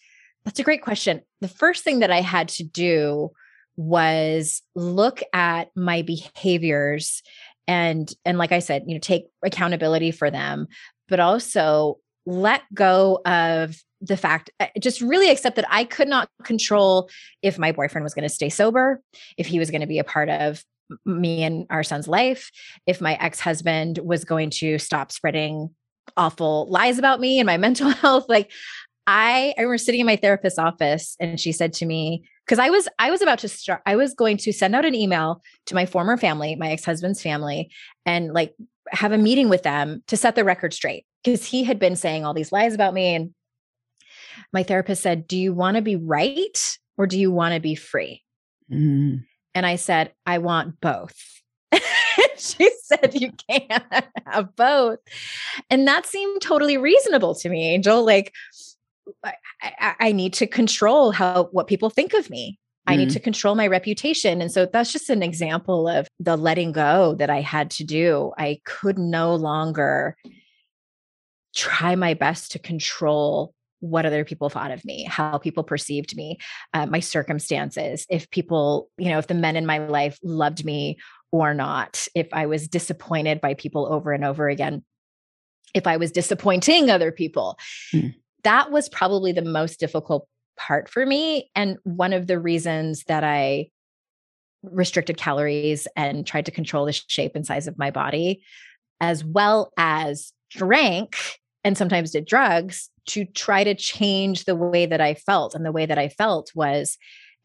that's 0.43 0.59
a 0.59 0.63
great 0.63 0.81
question. 0.81 1.21
The 1.41 1.47
first 1.47 1.83
thing 1.83 2.00
that 2.00 2.12
I 2.12 2.21
had 2.21 2.50
to 2.50 2.63
do 2.63 3.31
was 3.77 4.62
look 4.74 5.21
at 5.33 5.69
my 5.75 6.01
behaviors 6.01 7.21
and 7.67 8.13
and 8.24 8.38
like 8.38 8.51
I 8.51 8.59
said, 8.59 8.83
you 8.88 8.93
know, 8.93 9.00
take 9.00 9.25
accountability 9.43 10.12
for 10.12 10.29
them, 10.29 10.67
but 11.07 11.19
also 11.19 11.97
let 12.25 12.62
go 12.74 13.19
of 13.25 13.75
the 14.01 14.17
fact 14.17 14.51
uh, 14.59 14.67
just 14.79 15.01
really 15.01 15.29
accept 15.29 15.55
that 15.55 15.65
I 15.69 15.83
could 15.83 16.07
not 16.07 16.29
control 16.43 17.09
if 17.41 17.57
my 17.57 17.71
boyfriend 17.71 18.03
was 18.03 18.13
going 18.13 18.27
to 18.27 18.33
stay 18.33 18.50
sober, 18.50 19.01
if 19.38 19.47
he 19.47 19.59
was 19.59 19.71
going 19.71 19.81
to 19.81 19.88
be 19.88 20.00
a 20.00 20.03
part 20.03 20.29
of 20.29 20.63
me 21.05 21.43
and 21.43 21.65
our 21.69 21.83
son's 21.83 22.07
life, 22.07 22.51
if 22.85 23.01
my 23.01 23.15
ex 23.15 23.39
husband 23.39 23.97
was 24.00 24.25
going 24.25 24.51
to 24.51 24.77
stop 24.77 25.12
spreading 25.12 25.71
awful 26.17 26.67
lies 26.69 26.97
about 26.97 27.19
me 27.19 27.39
and 27.39 27.47
my 27.47 27.57
mental 27.65 27.89
health. 27.89 28.25
Like, 28.27 28.51
I, 29.07 29.53
I 29.57 29.62
remember 29.62 29.77
sitting 29.77 30.00
in 30.00 30.07
my 30.07 30.15
therapist's 30.15 30.59
office 30.59 31.15
and 31.19 31.39
she 31.39 31.51
said 31.51 31.74
to 31.74 31.85
me, 31.85 32.27
because 32.45 32.59
I 32.59 32.69
was 32.69 32.88
I 33.00 33.12
was 33.12 33.21
about 33.21 33.39
to 33.39 33.47
start, 33.47 33.81
I 33.85 33.95
was 33.95 34.13
going 34.13 34.38
to 34.38 34.53
send 34.53 34.75
out 34.75 34.85
an 34.85 34.95
email 34.95 35.41
to 35.67 35.75
my 35.75 35.85
former 35.85 36.17
family, 36.17 36.55
my 36.55 36.69
ex-husband's 36.69 37.21
family, 37.21 37.71
and 38.05 38.33
like 38.33 38.53
have 38.89 39.12
a 39.12 39.17
meeting 39.17 39.50
with 39.50 39.63
them 39.63 40.03
to 40.07 40.17
set 40.17 40.35
the 40.35 40.43
record 40.43 40.74
straight. 40.74 41.05
Because 41.24 41.45
he 41.45 41.63
had 41.63 41.79
been 41.79 41.95
saying 41.95 42.24
all 42.24 42.35
these 42.35 42.51
lies 42.51 42.75
about 42.75 42.93
me. 42.93 43.15
And 43.15 43.33
my 44.53 44.62
therapist 44.62 45.01
said, 45.01 45.27
Do 45.27 45.38
you 45.38 45.53
want 45.53 45.75
to 45.75 45.81
be 45.81 45.95
right 45.95 46.77
or 46.97 47.07
do 47.07 47.19
you 47.19 47.31
want 47.31 47.55
to 47.55 47.59
be 47.59 47.75
free? 47.75 48.21
Mm. 48.71 49.24
And 49.53 49.65
I 49.65 49.77
said, 49.77 50.13
I 50.25 50.38
want 50.38 50.79
both. 50.81 51.15
she 52.38 52.69
said, 52.84 53.13
You 53.13 53.31
can't 53.50 53.84
have 54.25 54.55
both. 54.55 55.00
And 55.69 55.88
that 55.88 56.05
seemed 56.05 56.41
totally 56.41 56.77
reasonable 56.77 57.36
to 57.36 57.50
me, 57.50 57.74
Angel. 57.74 58.03
Like, 58.03 58.34
I, 59.62 59.95
I 60.00 60.12
need 60.12 60.34
to 60.34 60.48
control 60.48 61.12
how 61.12 61.50
what 61.51 61.67
people 61.67 61.89
think 61.89 62.13
of 62.13 62.29
me. 62.29 62.60
I 62.88 62.95
need 62.95 63.10
to 63.12 63.19
control 63.19 63.55
my 63.55 63.65
reputation. 63.65 64.41
And 64.41 64.51
so 64.51 64.67
that's 64.67 64.93
just 64.93 65.10
an 65.10 65.24
example 65.24 65.88
of 65.88 66.07
the 66.19 66.36
letting 66.36 66.72
go 66.72 67.15
that 67.15 67.31
I 67.31 67.41
had 67.41 67.72
to 67.72 67.84
do. 67.84 68.31
I 68.38 68.60
could 68.63 69.00
no 69.00 69.34
longer 69.34 70.15
try 71.55 71.95
my 71.95 72.13
best 72.13 72.51
to 72.51 72.60
control 72.60 73.55
what 73.79 74.05
other 74.05 74.24
people 74.24 74.50
thought 74.50 74.72
of 74.72 74.84
me, 74.86 75.03
how 75.05 75.38
people 75.38 75.63
perceived 75.63 76.15
me, 76.15 76.38
uh, 76.74 76.86
my 76.86 77.00
circumstances, 77.00 78.05
if 78.10 78.29
people, 78.29 78.89
you 78.98 79.10
know, 79.10 79.17
if 79.17 79.27
the 79.27 79.34
men 79.34 79.55
in 79.55 79.65
my 79.65 79.79
life 79.79 80.19
loved 80.24 80.63
me 80.65 80.98
or 81.41 81.53
not, 81.53 82.07
if 82.15 82.27
I 82.33 82.45
was 82.45 82.67
disappointed 82.67 83.41
by 83.41 83.53
people 83.53 83.91
over 83.91 84.11
and 84.11 84.23
over 84.23 84.49
again, 84.49 84.83
if 85.73 85.87
I 85.87 85.97
was 85.97 86.11
disappointing 86.11 86.89
other 86.89 87.11
people. 87.11 87.57
Mm. 87.93 88.15
That 88.43 88.71
was 88.71 88.89
probably 88.89 89.31
the 89.31 89.41
most 89.41 89.79
difficult 89.79 90.27
part 90.57 90.87
for 90.89 91.05
me. 91.05 91.49
And 91.55 91.77
one 91.83 92.13
of 92.13 92.27
the 92.27 92.39
reasons 92.39 93.03
that 93.07 93.23
I 93.23 93.67
restricted 94.63 95.17
calories 95.17 95.87
and 95.95 96.25
tried 96.25 96.45
to 96.45 96.51
control 96.51 96.85
the 96.85 96.93
shape 96.93 97.35
and 97.35 97.45
size 97.45 97.67
of 97.67 97.77
my 97.77 97.91
body, 97.91 98.43
as 99.01 99.23
well 99.23 99.71
as 99.77 100.31
drank 100.49 101.17
and 101.63 101.77
sometimes 101.77 102.11
did 102.11 102.25
drugs 102.25 102.89
to 103.07 103.25
try 103.25 103.63
to 103.63 103.75
change 103.75 104.45
the 104.45 104.55
way 104.55 104.85
that 104.85 105.01
I 105.01 105.15
felt. 105.15 105.55
And 105.55 105.65
the 105.65 105.71
way 105.71 105.85
that 105.85 105.97
I 105.97 106.09
felt 106.09 106.51
was 106.55 106.97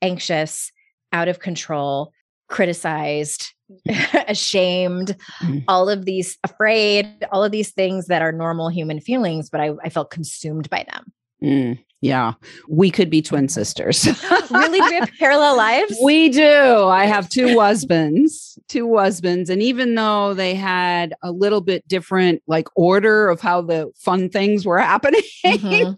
anxious, 0.03 0.71
out 1.13 1.29
of 1.29 1.41
control, 1.41 2.13
criticized, 2.49 3.53
ashamed, 4.29 5.17
mm-hmm. 5.43 5.59
all 5.69 5.89
of 5.89 6.05
these 6.05 6.39
afraid, 6.45 7.07
all 7.33 7.45
of 7.45 7.53
these 7.53 7.71
things 7.71 8.07
that 8.07 8.23
are 8.23 8.33
normal 8.33 8.69
human 8.69 9.01
feelings, 9.01 9.51
but 9.51 9.61
I, 9.61 9.73
I 9.85 9.89
felt 9.89 10.11
consumed 10.11 10.69
by 10.71 10.87
them. 10.91 11.13
Mm, 11.43 11.79
yeah, 12.03 12.35
we 12.69 12.91
could 12.91 13.11
be 13.11 13.21
twin 13.21 13.49
sisters. 13.49 14.07
really? 14.51 14.81
We 14.81 14.95
have 14.95 15.11
parallel 15.19 15.57
lives? 15.57 15.99
We 16.03 16.31
do. 16.31 16.85
I 16.85 17.05
have 17.05 17.29
two 17.29 17.61
husbands, 17.61 18.59
two 18.69 18.97
husbands. 18.97 19.51
And 19.51 19.63
even 19.63 19.95
though 19.95 20.33
they 20.33 20.55
had 20.55 21.15
a 21.23 21.31
little 21.31 21.61
bit 21.61 21.87
different 21.87 22.43
like 22.47 22.69
order 22.75 23.29
of 23.29 23.41
how 23.41 23.61
the 23.61 23.91
fun 23.97 24.31
things 24.31 24.65
were 24.65 24.79
happening, 24.81 25.23
mm-hmm. 25.45 25.93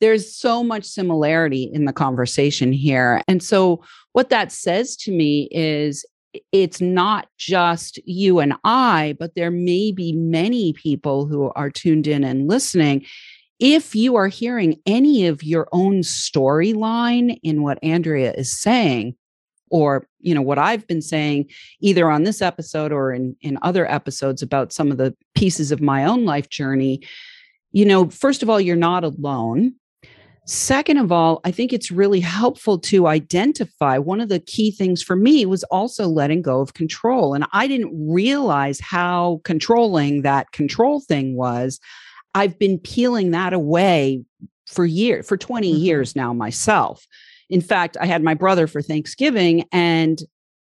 there's 0.00 0.34
so 0.34 0.62
much 0.62 0.84
similarity 0.84 1.70
in 1.72 1.86
the 1.86 1.92
conversation 1.92 2.70
here. 2.70 3.22
And 3.26 3.42
so 3.42 3.82
what 4.12 4.28
that 4.30 4.52
says 4.52 4.94
to 4.96 5.12
me 5.12 5.48
is 5.50 6.04
it's 6.52 6.80
not 6.80 7.28
just 7.38 7.98
you 8.04 8.38
and 8.38 8.54
I, 8.64 9.16
but 9.18 9.34
there 9.34 9.50
may 9.50 9.92
be 9.92 10.12
many 10.12 10.72
people 10.72 11.26
who 11.26 11.50
are 11.54 11.70
tuned 11.70 12.06
in 12.06 12.24
and 12.24 12.48
listening. 12.48 13.04
If 13.58 13.94
you 13.94 14.16
are 14.16 14.28
hearing 14.28 14.80
any 14.86 15.26
of 15.26 15.42
your 15.42 15.68
own 15.72 16.00
storyline 16.00 17.38
in 17.42 17.62
what 17.62 17.78
Andrea 17.82 18.32
is 18.32 18.52
saying, 18.52 19.16
or 19.70 20.06
you 20.20 20.34
know 20.34 20.42
what 20.42 20.58
I've 20.58 20.86
been 20.86 21.02
saying 21.02 21.50
either 21.80 22.10
on 22.10 22.22
this 22.22 22.40
episode 22.40 22.92
or 22.92 23.12
in 23.12 23.36
in 23.40 23.58
other 23.62 23.90
episodes 23.90 24.42
about 24.42 24.72
some 24.72 24.90
of 24.90 24.98
the 24.98 25.14
pieces 25.34 25.72
of 25.72 25.80
my 25.80 26.04
own 26.04 26.24
life 26.24 26.48
journey, 26.48 27.02
you 27.72 27.84
know, 27.84 28.08
first 28.10 28.42
of 28.42 28.50
all, 28.50 28.60
you're 28.60 28.76
not 28.76 29.04
alone. 29.04 29.74
Second 30.48 30.98
of 30.98 31.10
all, 31.10 31.40
I 31.44 31.50
think 31.50 31.72
it's 31.72 31.90
really 31.90 32.20
helpful 32.20 32.78
to 32.78 33.08
identify 33.08 33.98
one 33.98 34.20
of 34.20 34.28
the 34.28 34.38
key 34.38 34.70
things 34.70 35.02
for 35.02 35.16
me 35.16 35.44
was 35.44 35.64
also 35.64 36.06
letting 36.06 36.40
go 36.40 36.60
of 36.60 36.74
control. 36.74 37.34
And 37.34 37.44
I 37.52 37.66
didn't 37.66 37.92
realize 37.92 38.78
how 38.78 39.40
controlling 39.42 40.22
that 40.22 40.52
control 40.52 41.00
thing 41.00 41.34
was. 41.34 41.80
I've 42.36 42.60
been 42.60 42.78
peeling 42.78 43.32
that 43.32 43.54
away 43.54 44.22
for 44.68 44.84
years, 44.86 45.26
for 45.26 45.36
20 45.36 45.68
mm-hmm. 45.68 45.82
years 45.82 46.14
now 46.14 46.32
myself. 46.32 47.04
In 47.50 47.60
fact, 47.60 47.96
I 48.00 48.06
had 48.06 48.22
my 48.22 48.34
brother 48.34 48.68
for 48.68 48.80
Thanksgiving 48.80 49.64
and 49.72 50.22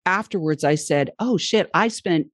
afterwards 0.07 0.63
I 0.63 0.77
said, 0.77 1.11
"Oh 1.19 1.37
shit, 1.37 1.69
I 1.75 1.89
spent 1.89 2.29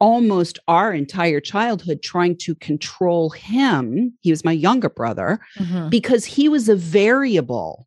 almost 0.00 0.58
our 0.68 0.92
entire 0.92 1.40
childhood 1.40 2.02
trying 2.02 2.36
to 2.36 2.54
control 2.56 3.30
him. 3.30 4.12
He 4.20 4.30
was 4.30 4.44
my 4.44 4.52
younger 4.52 4.88
brother 4.88 5.40
mm-hmm. 5.58 5.88
because 5.88 6.24
he 6.24 6.48
was 6.48 6.68
a 6.68 6.76
variable 6.76 7.86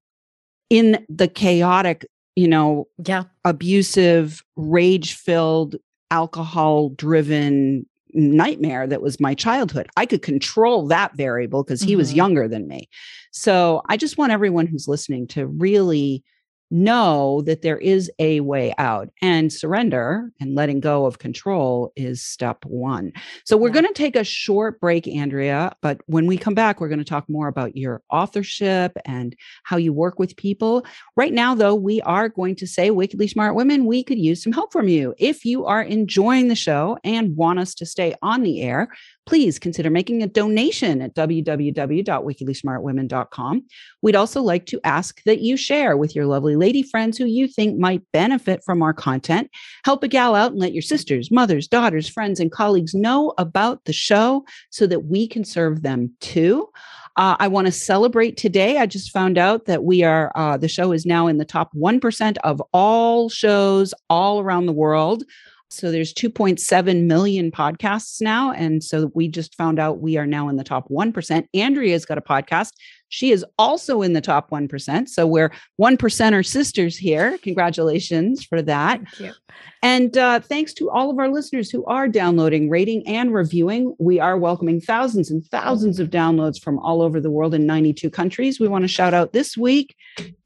in 0.70 1.06
the 1.10 1.28
chaotic, 1.28 2.06
you 2.36 2.48
know, 2.48 2.88
yeah, 3.06 3.24
abusive, 3.46 4.44
rage 4.56 5.14
filled, 5.14 5.76
alcohol 6.12 6.90
driven 6.90 7.86
nightmare 8.14 8.88
that 8.88 9.02
was 9.02 9.20
my 9.20 9.34
childhood. 9.34 9.88
I 9.96 10.06
could 10.06 10.22
control 10.22 10.88
that 10.88 11.16
variable 11.16 11.64
because 11.64 11.82
he 11.82 11.92
mm-hmm. 11.92 12.00
was 12.00 12.14
younger 12.14 12.48
than 12.48 12.68
me. 12.68 12.90
So 13.32 13.82
I 13.88 13.98
just 13.98 14.18
want 14.18 14.34
everyone 14.34 14.68
who's 14.68 14.88
listening 14.88 15.28
to 15.28 15.48
really 15.48 16.24
know 16.72 17.42
that 17.42 17.62
there 17.62 17.78
is 17.78 18.10
a 18.18 18.40
way 18.40 18.74
out 18.78 19.10
and 19.22 19.52
surrender 19.52 20.32
and 20.40 20.56
letting 20.56 20.80
go 20.80 21.06
of 21.06 21.20
control 21.20 21.92
is 21.96 22.24
step 22.24 22.64
one. 22.66 23.12
So 23.46 23.58
we're 23.58 23.68
yeah. 23.70 23.82
going 23.82 23.88
to 23.88 23.94
take 23.94 24.16
a 24.16 24.24
short 24.24 24.80
break, 24.80 25.08
Andrea, 25.08 25.76
but 25.82 26.02
when 26.08 26.26
we 26.26 26.38
come 26.38 26.56
back, 26.56 26.80
we're 26.80 26.88
going 26.88 27.00
to 27.00 27.06
talk 27.06 27.30
more 27.30 27.48
about 27.48 27.76
your 27.76 28.02
authorship 28.10 28.98
and 29.06 29.36
how 29.64 29.78
you 29.78 29.94
work 29.94 30.18
with 30.18 30.36
people. 30.38 30.86
Right 31.16 31.34
now, 31.34 31.54
though, 31.54 31.76
we 31.76 32.02
are 32.02 32.30
going 32.30 32.56
to 32.56 32.68
say, 32.68 32.90
Wickedly 32.90 33.28
Smart 33.28 33.56
Women, 33.56 33.86
we 33.86 34.04
could 34.04 34.20
use 34.20 34.42
some 34.42 34.54
help 34.54 34.72
from 34.72 34.88
you. 34.88 35.14
If 35.18 35.46
you 35.46 35.66
are 35.66 35.82
enjoying 35.82 36.48
the 36.48 36.56
show 36.56 36.98
and 37.04 37.36
want 37.36 37.60
us 37.60 37.76
to 37.76 37.86
stay 37.86 38.16
on 38.22 38.44
the 38.44 38.62
air, 38.62 38.90
please 39.26 39.60
consider 39.60 39.90
making 39.90 40.24
a 40.24 40.28
donation 40.28 41.02
at 41.02 41.14
www.wickedlysmartwomen.com. 41.16 43.66
We'd 44.02 44.16
also 44.16 44.42
like 44.42 44.66
to 44.68 44.80
ask 44.84 45.22
that 45.24 45.42
you 45.42 45.58
share 45.58 45.98
with 45.98 46.16
your 46.16 46.26
lovely 46.26 46.56
lady 46.56 46.84
friends 46.84 47.18
who 47.18 47.26
you 47.26 47.48
think 47.48 47.78
might 47.78 48.04
benefit 48.12 48.64
from 48.64 48.82
our 48.82 48.94
content. 48.94 49.50
Help 49.86 50.04
a 50.04 50.08
gal 50.08 50.36
out 50.36 50.52
and 50.52 50.60
let 50.60 50.74
your 50.74 50.82
sisters, 50.82 51.32
mothers, 51.32 51.68
daughters, 51.68 52.10
friends, 52.10 52.40
and 52.40 52.52
colleagues 52.52 52.94
know 52.94 53.34
about 53.38 53.84
the 53.86 53.94
show 53.94 54.46
so 54.70 54.88
that 54.88 55.06
we 55.06 55.28
can 55.28 55.44
serve 55.44 55.84
them 55.84 56.14
too. 56.20 56.70
Uh, 57.18 57.36
I 57.40 57.50
want 57.50 57.68
to 57.68 57.74
celebrate 57.74 58.38
today. 58.38 58.78
I 58.78 58.86
just 58.86 59.12
found 59.12 59.38
out 59.38 59.66
that 59.66 59.84
we 59.84 60.02
are, 60.04 60.32
uh, 60.36 60.56
the 60.58 60.70
show 60.70 60.94
is 60.94 61.06
now 61.06 61.28
in 61.28 61.38
the 61.38 61.46
top 61.46 61.70
1% 61.76 62.38
of 62.44 62.62
all 62.74 63.30
shows 63.30 63.94
all 64.10 64.40
around 64.40 64.66
the 64.66 64.72
world. 64.72 65.24
So 65.72 65.90
there's 65.90 66.14
2.7 66.14 67.04
million 67.06 67.50
podcasts 67.50 68.22
now. 68.22 68.52
And 68.52 68.84
so 68.84 69.10
we 69.16 69.30
just 69.30 69.56
found 69.56 69.80
out 69.80 70.02
we 70.02 70.18
are 70.18 70.28
now 70.28 70.50
in 70.50 70.58
the 70.58 70.64
top 70.64 70.90
1%. 70.90 71.48
Andrea's 71.54 72.06
got 72.06 72.18
a 72.18 72.22
podcast. 72.22 72.74
She 73.08 73.32
is 73.32 73.46
also 73.58 74.02
in 74.02 74.14
the 74.14 74.22
top 74.22 74.50
1%. 74.52 75.08
So 75.08 75.28
we're 75.28 75.52
one 75.78 75.98
percenter 75.98 76.46
sisters 76.46 76.98
here. 76.98 77.38
Congratulations 77.40 78.44
for 78.44 78.62
that. 78.62 79.00
Thank 79.00 79.20
you. 79.20 79.34
And 79.82 80.18
uh, 80.18 80.40
thanks 80.42 80.74
to 80.76 80.90
all 80.90 81.10
of 81.10 81.20
our 81.20 81.30
listeners 81.30 81.70
who 81.70 81.86
are 81.86 82.08
downloading, 82.08 82.70
rating, 82.70 83.06
and 83.08 83.34
reviewing. 83.34 83.96
We 84.00 84.20
are 84.20 84.38
welcoming 84.38 84.80
thousands 84.80 85.32
and 85.32 85.44
thousands 85.46 86.00
of 86.00 86.10
downloads 86.10 86.62
from 86.62 86.80
all 86.80 87.02
over 87.02 87.20
the 87.20 87.32
world 87.32 87.54
in 87.54 87.66
92 87.66 88.10
countries. 88.10 88.60
We 88.60 88.68
want 88.68 88.84
to 88.84 88.90
shout 88.90 89.14
out 89.14 89.34
this 89.34 89.58
week 89.58 89.96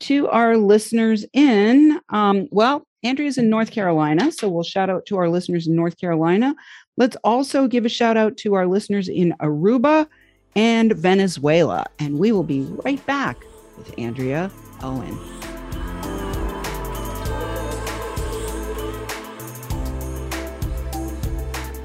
to 0.01 0.27
our 0.29 0.57
listeners 0.57 1.25
in, 1.33 1.99
um, 2.09 2.47
well, 2.51 2.87
Andrea's 3.05 3.37
in 3.37 3.51
North 3.51 3.69
Carolina, 3.69 4.31
so 4.31 4.49
we'll 4.49 4.63
shout 4.63 4.89
out 4.89 5.05
to 5.05 5.17
our 5.17 5.29
listeners 5.29 5.67
in 5.67 5.75
North 5.75 5.95
Carolina. 5.95 6.55
Let's 6.97 7.15
also 7.23 7.67
give 7.67 7.85
a 7.85 7.89
shout 7.89 8.17
out 8.17 8.35
to 8.37 8.55
our 8.55 8.65
listeners 8.65 9.07
in 9.07 9.35
Aruba 9.39 10.07
and 10.55 10.91
Venezuela. 10.93 11.85
And 11.99 12.17
we 12.17 12.31
will 12.31 12.41
be 12.41 12.61
right 12.83 13.05
back 13.05 13.37
with 13.77 13.93
Andrea 13.99 14.49
Owen. 14.81 15.15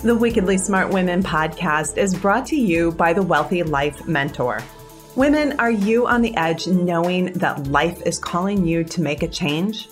The 0.03 0.17
Wickedly 0.19 0.57
Smart 0.57 0.89
Women 0.89 1.23
podcast 1.23 1.99
is 1.99 2.15
brought 2.15 2.47
to 2.47 2.57
you 2.57 2.93
by 2.93 3.12
the 3.12 3.21
Wealthy 3.23 3.62
Life 3.62 4.09
Mentor. 4.09 4.62
Women, 5.17 5.61
are 5.61 5.71
you 5.71 6.07
on 6.07 6.23
the 6.23 6.35
edge 6.39 6.67
knowing 6.67 7.35
that 7.35 7.67
life 7.67 8.00
is 8.07 8.19
calling 8.19 8.67
you 8.67 8.85
to 8.85 9.03
make 9.03 9.23
a 9.23 9.29
change? 9.29 9.91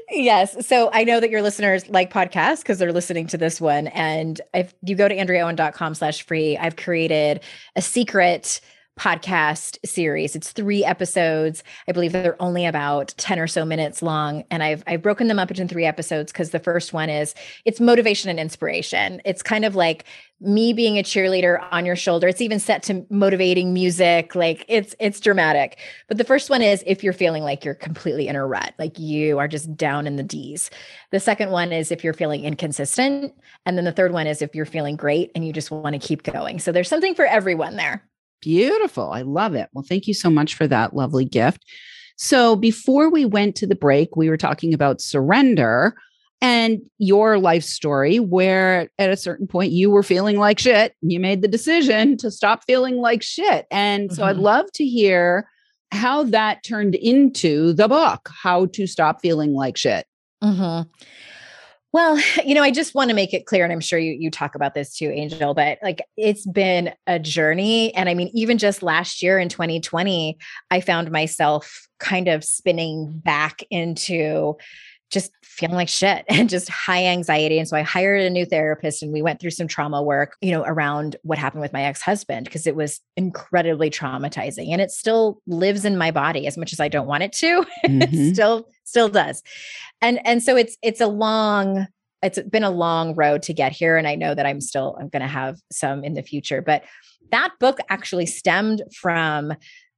Yes. 0.10 0.66
So 0.66 0.90
I 0.94 1.04
know 1.04 1.20
that 1.20 1.30
your 1.30 1.42
listeners 1.42 1.88
like 1.90 2.12
podcasts 2.12 2.60
because 2.60 2.80
they're 2.80 2.94
listening 2.94 3.28
to 3.28 3.38
this 3.38 3.60
one. 3.60 3.88
And 3.88 4.40
if 4.54 4.74
you 4.84 4.96
go 4.96 5.08
to 5.08 5.16
andreaowen.com 5.16 5.96
slash 5.96 6.24
free, 6.24 6.58
I've 6.58 6.76
created 6.76 7.42
a 7.76 7.82
secret 7.82 8.62
podcast 9.00 9.78
series. 9.86 10.36
It's 10.36 10.52
three 10.52 10.86
episodes. 10.86 11.64
I 11.88 11.92
believe 11.94 12.12
they're 12.12 12.42
only 12.42 12.66
about 12.66 13.14
10 13.18 13.40
or 13.40 13.48
so 13.48 13.66
minutes 13.66 14.02
long. 14.02 14.44
And 14.52 14.62
I've 14.62 14.84
I've 14.86 15.02
broken 15.02 15.28
them 15.28 15.40
up 15.40 15.50
into 15.50 15.68
three 15.68 15.86
episodes 15.86 16.32
because 16.32 16.52
the 16.52 16.60
first 16.60 16.94
one 16.94 17.10
is 17.10 17.34
it's 17.66 17.80
motivation 17.80 18.30
and 18.30 18.40
inspiration. 18.40 19.22
It's 19.26 19.42
kind 19.42 19.66
of 19.66 19.76
like 19.76 20.06
me 20.44 20.74
being 20.74 20.98
a 20.98 21.04
cheerleader 21.04 21.66
on 21.72 21.86
your 21.86 21.96
shoulder. 21.96 22.28
It's 22.28 22.42
even 22.42 22.60
set 22.60 22.84
to 22.84 23.06
motivating 23.10 23.74
music. 23.74 24.36
Like 24.36 24.66
it's 24.68 24.96
it's 25.00 25.20
dramatic. 25.20 25.80
But 26.08 26.18
the 26.18 26.24
first 26.24 26.50
one 26.50 26.62
is 26.62 26.84
if 26.86 27.04
you're 27.04 27.14
feeling 27.14 27.44
like 27.44 27.64
you're 27.64 27.74
completely 27.74 28.28
in 28.28 28.36
a 28.36 28.46
rut, 28.46 28.74
like 28.78 29.00
you 29.00 29.40
are 29.40 29.48
just 29.48 29.76
down 29.76 30.06
in 30.06 30.18
the 30.18 30.24
D's. 30.24 30.70
The 31.12 31.20
second 31.20 31.52
one 31.52 31.72
is 31.72 31.92
if 31.92 32.04
you're 32.04 32.14
feeling 32.14 32.44
inconsistent. 32.44 33.34
And 33.66 33.78
then 33.78 33.86
the 33.86 33.92
third 33.92 34.12
one 34.12 34.28
is 34.28 34.42
if 34.42 34.54
you're 34.54 34.66
feeling 34.66 34.96
great 34.96 35.32
and 35.34 35.46
you 35.46 35.54
just 35.54 35.72
want 35.72 36.00
to 36.00 36.08
keep 36.08 36.24
going. 36.24 36.60
So 36.60 36.72
there's 36.72 36.90
something 36.90 37.16
for 37.16 37.26
everyone 37.26 37.78
there. 37.78 38.04
Beautiful. 38.42 39.10
I 39.10 39.22
love 39.22 39.56
it. 39.56 39.70
Well, 39.74 39.86
thank 39.88 40.08
you 40.08 40.14
so 40.14 40.30
much 40.30 40.56
for 40.56 40.68
that 40.68 40.94
lovely 40.94 41.24
gift. 41.24 41.64
So, 42.18 42.56
before 42.56 43.10
we 43.10 43.26
went 43.26 43.56
to 43.56 43.68
the 43.68 43.76
break, 43.76 44.16
we 44.16 44.30
were 44.30 44.38
talking 44.38 44.74
about 44.74 45.02
surrender 45.02 45.96
and 46.44 46.82
your 46.98 47.40
life 47.40 47.64
story, 47.64 48.20
where 48.20 48.90
at 49.00 49.10
a 49.10 49.16
certain 49.16 49.48
point 49.48 49.72
you 49.72 49.90
were 49.90 50.04
feeling 50.04 50.38
like 50.38 50.60
shit. 50.60 50.94
You 51.02 51.22
made 51.22 51.42
the 51.42 51.48
decision 51.48 52.18
to 52.18 52.30
stop 52.30 52.66
feeling 52.66 52.98
like 52.98 53.24
shit. 53.24 53.66
And 53.72 54.12
so, 54.12 54.22
mm-hmm. 54.22 54.30
I'd 54.30 54.36
love 54.36 54.70
to 54.74 54.86
hear 54.86 55.48
how 55.94 56.24
that 56.24 56.62
turned 56.64 56.96
into 56.96 57.72
the 57.72 57.88
book, 57.88 58.30
How 58.44 58.66
to 58.66 58.86
Stop 58.86 59.22
Feeling 59.22 59.54
Like 59.54 59.78
Shit. 59.78 60.06
Mm-hmm. 60.44 60.90
Well, 61.94 62.20
you 62.46 62.56
know, 62.56 62.64
I 62.64 62.72
just 62.72 62.94
want 62.94 63.10
to 63.10 63.16
make 63.16 63.34
it 63.34 63.46
clear, 63.46 63.64
and 63.64 63.72
I'm 63.72 63.80
sure 63.80 63.98
you 63.98 64.12
you 64.12 64.30
talk 64.30 64.54
about 64.54 64.74
this 64.74 64.98
too, 64.98 65.10
Angel, 65.10 65.54
but 65.54 65.78
like 65.82 66.02
it's 66.18 66.46
been 66.46 66.94
a 67.08 67.20
journey. 67.20 67.96
And 67.96 68.10
I 68.10 68.16
mean, 68.16 68.30
even 68.34 68.58
just 68.58 68.84
last 68.84 69.24
year 69.24 69.40
in 69.40 69.48
2020, 69.48 70.38
I 70.70 70.82
found 70.82 71.10
myself 71.10 71.88
kind 72.00 72.28
of 72.28 72.44
spinning 72.44 73.22
back 73.24 73.64
into 73.70 74.58
just 75.14 75.32
feeling 75.44 75.76
like 75.76 75.88
shit 75.88 76.26
and 76.30 76.50
just 76.50 76.68
high 76.70 77.06
anxiety. 77.06 77.60
And 77.60 77.68
so 77.68 77.78
I 77.78 77.82
hired 77.82 78.22
a 78.22 78.30
new 78.30 78.46
therapist 78.46 79.04
and 79.04 79.14
we 79.14 79.22
went 79.22 79.40
through 79.40 79.52
some 79.52 79.68
trauma 79.68 80.02
work, 80.02 80.36
you 80.42 80.52
know, 80.52 80.64
around 80.66 81.16
what 81.24 81.38
happened 81.38 81.62
with 81.62 81.74
my 81.74 81.84
ex-husband 81.84 82.46
because 82.46 82.68
it 82.68 82.76
was 82.76 83.00
incredibly 83.16 83.90
traumatizing 83.90 84.70
and 84.72 84.82
it 84.82 84.92
still 84.92 85.42
lives 85.48 85.86
in 85.86 85.98
my 85.98 86.12
body 86.12 86.48
as 86.48 86.58
much 86.58 86.74
as 86.74 86.80
I 86.80 86.88
don't 86.88 87.08
want 87.08 87.24
it 87.24 87.32
to. 87.34 87.66
Mm-hmm. 87.84 88.02
it 88.02 88.34
still 88.34 88.66
still 88.86 89.10
does. 89.10 89.44
And 90.02 90.26
and 90.26 90.42
so 90.42 90.56
it's 90.56 90.78
it's 90.82 91.02
a 91.02 91.08
long 91.08 91.88
it's 92.22 92.40
been 92.42 92.64
a 92.64 92.72
long 92.72 93.14
road 93.14 93.44
to 93.44 93.54
get 93.54 93.74
here 93.74 93.98
and 93.98 94.08
I 94.08 94.16
know 94.16 94.34
that 94.34 94.46
I'm 94.46 94.62
still 94.62 94.96
I'm 95.00 95.10
going 95.10 95.22
to 95.22 95.28
have 95.28 95.60
some 95.72 96.04
in 96.04 96.14
the 96.14 96.24
future, 96.24 96.62
but 96.62 96.84
that 97.32 97.52
book 97.60 97.80
actually 97.90 98.26
stemmed 98.26 98.84
from 98.96 99.54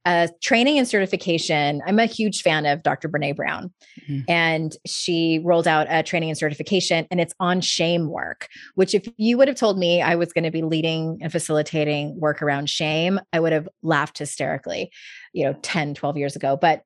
uh, 0.06 0.28
training 0.40 0.78
and 0.78 0.86
certification. 0.86 1.82
I'm 1.84 1.98
a 1.98 2.06
huge 2.06 2.40
fan 2.40 2.64
of 2.64 2.84
Dr. 2.84 3.08
Brene 3.08 3.34
Brown, 3.34 3.72
mm-hmm. 4.08 4.20
and 4.28 4.74
she 4.86 5.40
rolled 5.44 5.66
out 5.66 5.88
a 5.90 6.04
training 6.04 6.30
and 6.30 6.38
certification, 6.38 7.08
and 7.10 7.20
it's 7.20 7.34
on 7.40 7.60
shame 7.60 8.08
work. 8.08 8.46
Which, 8.76 8.94
if 8.94 9.06
you 9.16 9.36
would 9.36 9.48
have 9.48 9.56
told 9.56 9.78
me 9.78 10.00
I 10.00 10.14
was 10.14 10.32
going 10.32 10.44
to 10.44 10.52
be 10.52 10.62
leading 10.62 11.18
and 11.20 11.32
facilitating 11.32 12.18
work 12.20 12.40
around 12.40 12.70
shame, 12.70 13.18
I 13.32 13.40
would 13.40 13.52
have 13.52 13.68
laughed 13.82 14.18
hysterically, 14.18 14.92
you 15.32 15.44
know, 15.44 15.54
10, 15.62 15.94
12 15.94 16.16
years 16.16 16.36
ago. 16.36 16.56
But 16.56 16.82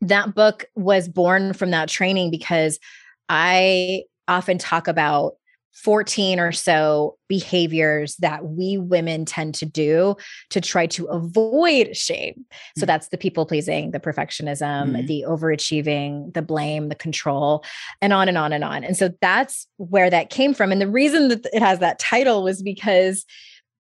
that 0.00 0.34
book 0.34 0.66
was 0.74 1.08
born 1.08 1.52
from 1.52 1.70
that 1.70 1.88
training 1.88 2.32
because 2.32 2.80
I 3.28 4.02
often 4.26 4.58
talk 4.58 4.88
about 4.88 5.34
14 5.76 6.40
or 6.40 6.52
so 6.52 7.16
behaviors 7.28 8.16
that 8.16 8.44
we 8.44 8.78
women 8.78 9.24
tend 9.24 9.54
to 9.54 9.66
do 9.66 10.16
to 10.50 10.60
try 10.60 10.86
to 10.86 11.04
avoid 11.06 11.94
shame. 11.96 12.46
So 12.76 12.80
mm-hmm. 12.80 12.86
that's 12.86 13.08
the 13.08 13.18
people 13.18 13.44
pleasing, 13.44 13.90
the 13.90 14.00
perfectionism, 14.00 14.92
mm-hmm. 14.92 15.06
the 15.06 15.24
overachieving, 15.28 16.32
the 16.32 16.42
blame, 16.42 16.88
the 16.88 16.94
control, 16.94 17.62
and 18.00 18.12
on 18.12 18.28
and 18.28 18.38
on 18.38 18.52
and 18.52 18.64
on. 18.64 18.84
And 18.84 18.96
so 18.96 19.10
that's 19.20 19.66
where 19.76 20.08
that 20.08 20.30
came 20.30 20.54
from. 20.54 20.72
And 20.72 20.80
the 20.80 20.88
reason 20.88 21.28
that 21.28 21.46
it 21.52 21.62
has 21.62 21.78
that 21.80 21.98
title 21.98 22.42
was 22.42 22.62
because 22.62 23.26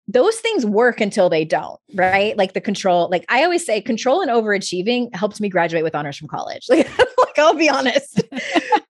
those 0.07 0.37
things 0.37 0.65
work 0.65 1.01
until 1.01 1.29
they 1.29 1.43
don't, 1.45 1.79
right? 1.93 2.35
Like 2.37 2.53
the 2.53 2.61
control, 2.61 3.09
like 3.09 3.25
I 3.29 3.43
always 3.43 3.65
say, 3.65 3.81
control 3.81 4.21
and 4.21 4.31
overachieving 4.31 5.13
helped 5.13 5.39
me 5.41 5.49
graduate 5.49 5.83
with 5.83 5.95
honors 5.95 6.17
from 6.17 6.29
college. 6.29 6.65
Like, 6.69 6.89
like 6.97 7.37
I'll 7.37 7.53
be 7.53 7.69
honest, 7.69 8.23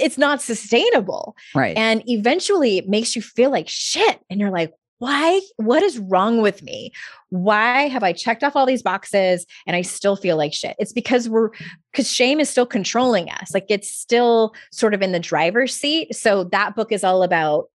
it's 0.00 0.18
not 0.18 0.42
sustainable. 0.42 1.36
Right. 1.54 1.76
And 1.76 2.02
eventually 2.06 2.78
it 2.78 2.88
makes 2.88 3.14
you 3.14 3.22
feel 3.22 3.50
like 3.50 3.68
shit. 3.68 4.20
And 4.28 4.40
you're 4.40 4.50
like, 4.50 4.72
why? 4.98 5.40
What 5.56 5.82
is 5.82 5.98
wrong 5.98 6.42
with 6.42 6.62
me? 6.62 6.92
Why 7.30 7.88
have 7.88 8.02
I 8.02 8.12
checked 8.12 8.44
off 8.44 8.54
all 8.54 8.66
these 8.66 8.82
boxes 8.82 9.46
and 9.66 9.74
I 9.74 9.80
still 9.80 10.14
feel 10.14 10.36
like 10.36 10.52
shit? 10.52 10.76
It's 10.78 10.92
because 10.92 11.28
we're, 11.28 11.50
because 11.90 12.10
shame 12.10 12.38
is 12.38 12.50
still 12.50 12.66
controlling 12.66 13.30
us. 13.30 13.54
Like 13.54 13.66
it's 13.70 13.90
still 13.90 14.54
sort 14.72 14.92
of 14.92 15.00
in 15.00 15.12
the 15.12 15.20
driver's 15.20 15.74
seat. 15.74 16.14
So 16.14 16.44
that 16.44 16.76
book 16.76 16.92
is 16.92 17.02
all 17.02 17.22
about 17.22 17.70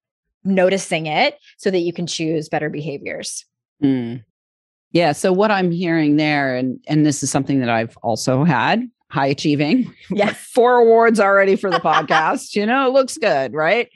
noticing 0.43 1.05
it 1.05 1.37
so 1.57 1.71
that 1.71 1.79
you 1.79 1.93
can 1.93 2.07
choose 2.07 2.49
better 2.49 2.69
behaviors. 2.69 3.45
Mm. 3.81 4.25
Yeah. 4.91 5.13
So 5.13 5.31
what 5.31 5.49
I'm 5.49 5.71
hearing 5.71 6.17
there, 6.17 6.55
and 6.55 6.79
and 6.87 7.05
this 7.05 7.23
is 7.23 7.31
something 7.31 7.59
that 7.61 7.69
I've 7.69 7.97
also 8.03 8.43
had 8.43 8.87
high 9.13 9.27
achieving. 9.27 9.93
Yes. 10.09 10.37
Four 10.53 10.77
awards 10.77 11.19
already 11.19 11.55
for 11.55 11.71
the 11.71 11.79
podcast. 11.79 12.55
You 12.55 12.65
know, 12.67 12.87
it 12.87 12.93
looks 12.93 13.17
good, 13.17 13.53
right? 13.53 13.89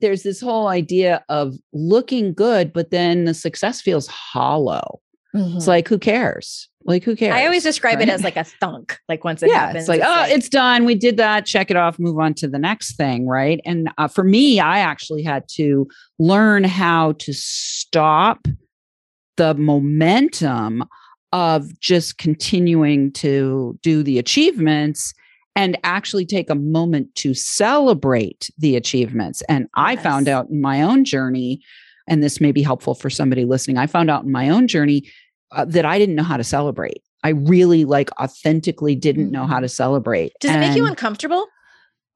There's 0.00 0.22
this 0.22 0.40
whole 0.40 0.68
idea 0.68 1.24
of 1.28 1.56
looking 1.72 2.32
good, 2.32 2.72
but 2.72 2.90
then 2.90 3.24
the 3.24 3.34
success 3.34 3.80
feels 3.80 4.06
hollow. 4.06 5.00
Mm-hmm. 5.34 5.56
It's 5.56 5.66
like, 5.66 5.88
who 5.88 5.98
cares? 5.98 6.68
Like, 6.84 7.02
who 7.02 7.16
cares? 7.16 7.34
I 7.34 7.44
always 7.44 7.64
describe 7.64 7.98
right? 7.98 8.08
it 8.08 8.12
as 8.12 8.22
like 8.22 8.36
a 8.36 8.44
thunk. 8.44 8.98
Like 9.08 9.24
once 9.24 9.42
it 9.42 9.50
yeah, 9.50 9.66
happens, 9.66 9.82
it's 9.82 9.88
like, 9.88 10.00
it's 10.00 10.08
oh, 10.08 10.12
like- 10.12 10.32
it's 10.32 10.48
done. 10.48 10.84
We 10.84 10.94
did 10.94 11.16
that. 11.16 11.44
Check 11.44 11.70
it 11.70 11.76
off. 11.76 11.98
Move 11.98 12.18
on 12.18 12.34
to 12.34 12.46
the 12.46 12.58
next 12.58 12.96
thing. 12.96 13.26
Right. 13.26 13.60
And 13.64 13.90
uh, 13.98 14.06
for 14.06 14.22
me, 14.22 14.60
I 14.60 14.78
actually 14.78 15.24
had 15.24 15.48
to 15.54 15.88
learn 16.20 16.62
how 16.62 17.12
to 17.12 17.32
stop 17.32 18.46
the 19.36 19.54
momentum 19.54 20.84
of 21.32 21.78
just 21.80 22.18
continuing 22.18 23.12
to 23.12 23.78
do 23.82 24.02
the 24.02 24.18
achievements 24.18 25.14
and 25.54 25.76
actually 25.82 26.24
take 26.24 26.50
a 26.50 26.54
moment 26.54 27.14
to 27.16 27.34
celebrate 27.34 28.48
the 28.58 28.76
achievements. 28.76 29.42
And 29.48 29.62
yes. 29.62 29.68
I 29.74 29.96
found 29.96 30.28
out 30.28 30.48
in 30.50 30.60
my 30.60 30.82
own 30.82 31.04
journey, 31.04 31.60
and 32.06 32.22
this 32.22 32.40
may 32.40 32.52
be 32.52 32.62
helpful 32.62 32.94
for 32.94 33.10
somebody 33.10 33.44
listening. 33.44 33.76
I 33.76 33.86
found 33.86 34.08
out 34.10 34.24
in 34.24 34.30
my 34.30 34.48
own 34.48 34.68
journey 34.68 35.10
uh, 35.52 35.64
that 35.66 35.84
I 35.84 35.98
didn't 35.98 36.14
know 36.14 36.22
how 36.22 36.36
to 36.36 36.44
celebrate. 36.44 37.02
I 37.24 37.30
really 37.30 37.84
like 37.84 38.10
authentically 38.20 38.94
didn't 38.94 39.30
know 39.30 39.46
how 39.46 39.56
mm-hmm. 39.56 39.62
to 39.62 39.68
celebrate. 39.68 40.32
Does 40.40 40.52
and, 40.52 40.62
it 40.62 40.68
make 40.68 40.76
you 40.76 40.86
uncomfortable? 40.86 41.46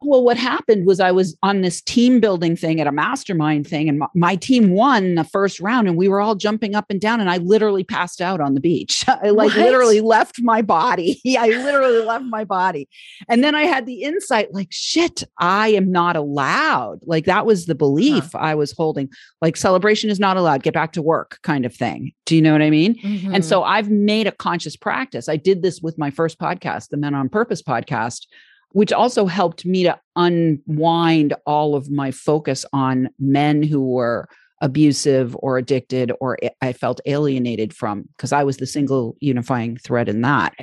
Well, 0.04 0.22
what 0.22 0.36
happened 0.36 0.86
was 0.86 1.00
I 1.00 1.12
was 1.12 1.36
on 1.42 1.60
this 1.60 1.80
team 1.80 2.20
building 2.20 2.56
thing 2.56 2.80
at 2.80 2.86
a 2.86 2.92
mastermind 2.92 3.66
thing, 3.66 3.88
and 3.88 3.98
my, 3.98 4.06
my, 4.14 4.36
team 4.36 4.70
won 4.70 5.14
the 5.14 5.24
first 5.24 5.60
round, 5.60 5.86
and 5.86 5.96
we 5.96 6.08
were 6.08 6.20
all 6.20 6.34
jumping 6.34 6.74
up 6.74 6.86
and 6.90 7.00
down, 7.00 7.20
and 7.20 7.30
I 7.30 7.36
literally 7.38 7.84
passed 7.84 8.20
out 8.20 8.40
on 8.40 8.54
the 8.54 8.60
beach. 8.60 9.04
I 9.08 9.30
like 9.30 9.50
what? 9.50 9.58
literally 9.58 10.00
left 10.00 10.40
my 10.40 10.62
body. 10.62 11.20
I 11.38 11.48
literally 11.48 12.04
left 12.04 12.24
my 12.24 12.44
body. 12.44 12.88
And 13.28 13.44
then 13.44 13.54
I 13.54 13.62
had 13.62 13.86
the 13.86 14.02
insight 14.02 14.52
like, 14.52 14.68
shit, 14.70 15.22
I 15.38 15.68
am 15.68 15.90
not 15.90 16.16
allowed. 16.16 17.00
Like 17.02 17.26
that 17.26 17.46
was 17.46 17.66
the 17.66 17.74
belief 17.74 18.30
huh. 18.32 18.38
I 18.38 18.54
was 18.54 18.72
holding. 18.72 19.10
Like 19.40 19.56
celebration 19.56 20.10
is 20.10 20.18
not 20.18 20.36
allowed, 20.36 20.62
get 20.62 20.74
back 20.74 20.92
to 20.92 21.02
work 21.02 21.38
kind 21.42 21.64
of 21.64 21.74
thing. 21.74 22.12
Do 22.26 22.36
you 22.36 22.42
know 22.42 22.52
what 22.52 22.62
I 22.62 22.70
mean? 22.70 22.96
Mm-hmm. 22.96 23.34
And 23.34 23.44
so 23.44 23.62
I've 23.62 23.90
made 23.90 24.26
a 24.26 24.32
conscious 24.32 24.76
practice. 24.76 25.28
I 25.28 25.36
did 25.36 25.62
this 25.62 25.80
with 25.80 25.98
my 25.98 26.10
first 26.10 26.38
podcast, 26.38 26.88
the 26.88 26.96
Men 26.96 27.14
on 27.14 27.28
Purpose 27.28 27.62
podcast 27.62 28.26
which 28.72 28.92
also 28.92 29.26
helped 29.26 29.64
me 29.64 29.84
to 29.84 29.98
unwind 30.16 31.34
all 31.46 31.74
of 31.74 31.90
my 31.90 32.10
focus 32.10 32.64
on 32.72 33.08
men 33.18 33.62
who 33.62 33.82
were 33.82 34.28
abusive 34.62 35.36
or 35.40 35.58
addicted 35.58 36.12
or 36.20 36.38
I 36.60 36.72
felt 36.72 37.00
alienated 37.04 37.74
from 37.74 38.04
because 38.16 38.32
I 38.32 38.44
was 38.44 38.58
the 38.58 38.66
single 38.66 39.16
unifying 39.20 39.76
thread 39.76 40.08
in 40.08 40.22
that. 40.22 40.54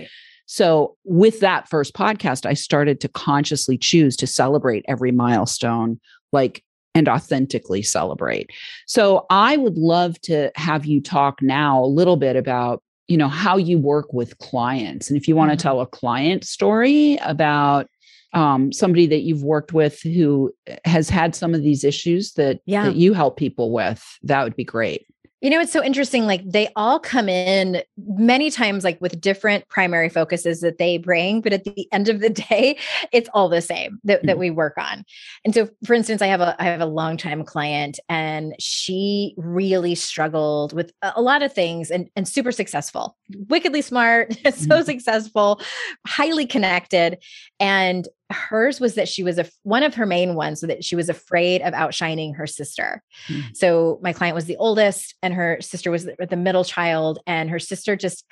So, 0.45 0.95
with 1.03 1.41
that 1.41 1.69
first 1.69 1.93
podcast, 1.93 2.47
I 2.47 2.55
started 2.55 2.99
to 3.01 3.07
consciously 3.07 3.77
choose 3.77 4.15
to 4.17 4.25
celebrate 4.25 4.83
every 4.87 5.11
milestone, 5.11 5.99
like 6.31 6.63
and 6.95 7.07
authentically 7.07 7.83
celebrate. 7.83 8.49
So, 8.87 9.27
I 9.29 9.57
would 9.57 9.77
love 9.77 10.19
to 10.21 10.51
have 10.55 10.87
you 10.87 11.01
talk 11.01 11.41
now 11.43 11.83
a 11.83 11.85
little 11.85 12.17
bit 12.17 12.35
about 12.35 12.81
you 13.07 13.17
know 13.17 13.27
how 13.27 13.57
you 13.57 13.77
work 13.77 14.11
with 14.13 14.37
clients 14.39 15.09
and 15.09 15.17
if 15.17 15.27
you 15.27 15.35
want 15.35 15.49
to 15.51 15.57
mm-hmm. 15.57 15.63
tell 15.63 15.81
a 15.81 15.87
client 15.87 16.45
story 16.45 17.17
about 17.23 17.87
um, 18.33 18.71
somebody 18.71 19.07
that 19.07 19.21
you've 19.21 19.43
worked 19.43 19.73
with 19.73 20.01
who 20.01 20.53
has 20.85 21.09
had 21.09 21.35
some 21.35 21.53
of 21.53 21.63
these 21.63 21.83
issues 21.83 22.33
that, 22.33 22.61
yeah. 22.65 22.85
that 22.85 22.95
you 22.95 23.13
help 23.13 23.37
people 23.37 23.71
with, 23.71 24.03
that 24.23 24.43
would 24.43 24.55
be 24.55 24.63
great. 24.63 25.05
You 25.41 25.49
know, 25.49 25.61
it's 25.61 25.71
so 25.71 25.81
interesting. 25.81 26.25
Like 26.25 26.41
they 26.45 26.67
all 26.75 26.99
come 26.99 27.29
in 27.29 27.81
many 27.97 28.51
times, 28.51 28.83
like 28.83 28.99
with 28.99 29.21
different 29.21 29.67
primary 29.69 30.09
focuses 30.09 30.59
that 30.59 30.79
they 30.79 30.97
bring, 30.97 31.39
but 31.39 31.53
at 31.53 31.63
the 31.63 31.87
end 31.93 32.09
of 32.09 32.19
the 32.19 32.29
day, 32.49 32.77
it's 33.13 33.29
all 33.33 33.47
the 33.47 33.61
same 33.61 33.99
that, 34.03 34.19
mm-hmm. 34.19 34.27
that 34.27 34.37
we 34.37 34.49
work 34.49 34.77
on. 34.77 35.05
And 35.45 35.53
so, 35.53 35.69
for 35.85 35.93
instance, 35.93 36.21
I 36.21 36.27
have 36.27 36.41
a 36.41 36.61
I 36.61 36.65
have 36.65 36.81
a 36.81 36.85
longtime 36.85 37.45
client, 37.45 37.99
and 38.09 38.53
she 38.59 39.33
really 39.37 39.95
struggled 39.95 40.73
with 40.73 40.91
a 41.01 41.21
lot 41.21 41.41
of 41.41 41.53
things, 41.53 41.89
and 41.89 42.09
and 42.17 42.27
super 42.27 42.51
successful, 42.51 43.15
wickedly 43.47 43.81
smart, 43.81 44.33
so 44.43 44.49
mm-hmm. 44.49 44.83
successful, 44.83 45.61
highly 46.05 46.47
connected, 46.47 47.17
and 47.61 48.09
hers 48.31 48.79
was 48.79 48.95
that 48.95 49.07
she 49.07 49.23
was 49.23 49.37
a 49.39 49.45
one 49.63 49.83
of 49.83 49.95
her 49.95 50.05
main 50.05 50.35
ones 50.35 50.61
so 50.61 50.67
that 50.67 50.83
she 50.83 50.95
was 50.95 51.09
afraid 51.09 51.61
of 51.61 51.73
outshining 51.73 52.33
her 52.33 52.47
sister. 52.47 53.01
Mm. 53.27 53.55
so 53.55 53.99
my 54.03 54.13
client 54.13 54.35
was 54.35 54.45
the 54.45 54.57
oldest 54.57 55.15
and 55.23 55.33
her 55.33 55.57
sister 55.61 55.89
was 55.91 56.05
the, 56.05 56.15
the 56.29 56.35
middle 56.35 56.63
child 56.63 57.19
and 57.25 57.49
her 57.49 57.59
sister 57.59 57.95
just 57.95 58.25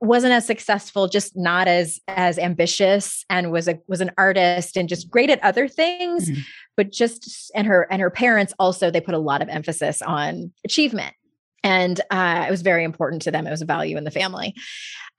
wasn't 0.00 0.32
as 0.32 0.46
successful 0.46 1.08
just 1.08 1.36
not 1.36 1.68
as 1.68 2.00
as 2.08 2.38
ambitious 2.38 3.24
and 3.28 3.52
was 3.52 3.68
a 3.68 3.78
was 3.86 4.00
an 4.00 4.10
artist 4.16 4.76
and 4.76 4.88
just 4.88 5.10
great 5.10 5.30
at 5.30 5.42
other 5.44 5.68
things. 5.68 6.30
Mm. 6.30 6.38
but 6.76 6.90
just 6.90 7.50
and 7.54 7.66
her 7.66 7.86
and 7.90 8.00
her 8.00 8.10
parents 8.10 8.52
also 8.58 8.90
they 8.90 9.00
put 9.00 9.14
a 9.14 9.18
lot 9.18 9.42
of 9.42 9.48
emphasis 9.48 10.02
on 10.02 10.52
achievement. 10.64 11.14
And 11.62 12.00
uh, 12.10 12.46
it 12.48 12.50
was 12.50 12.62
very 12.62 12.84
important 12.84 13.20
to 13.22 13.30
them. 13.30 13.46
It 13.46 13.50
was 13.50 13.60
a 13.60 13.66
value 13.66 13.98
in 13.98 14.04
the 14.04 14.10
family. 14.10 14.54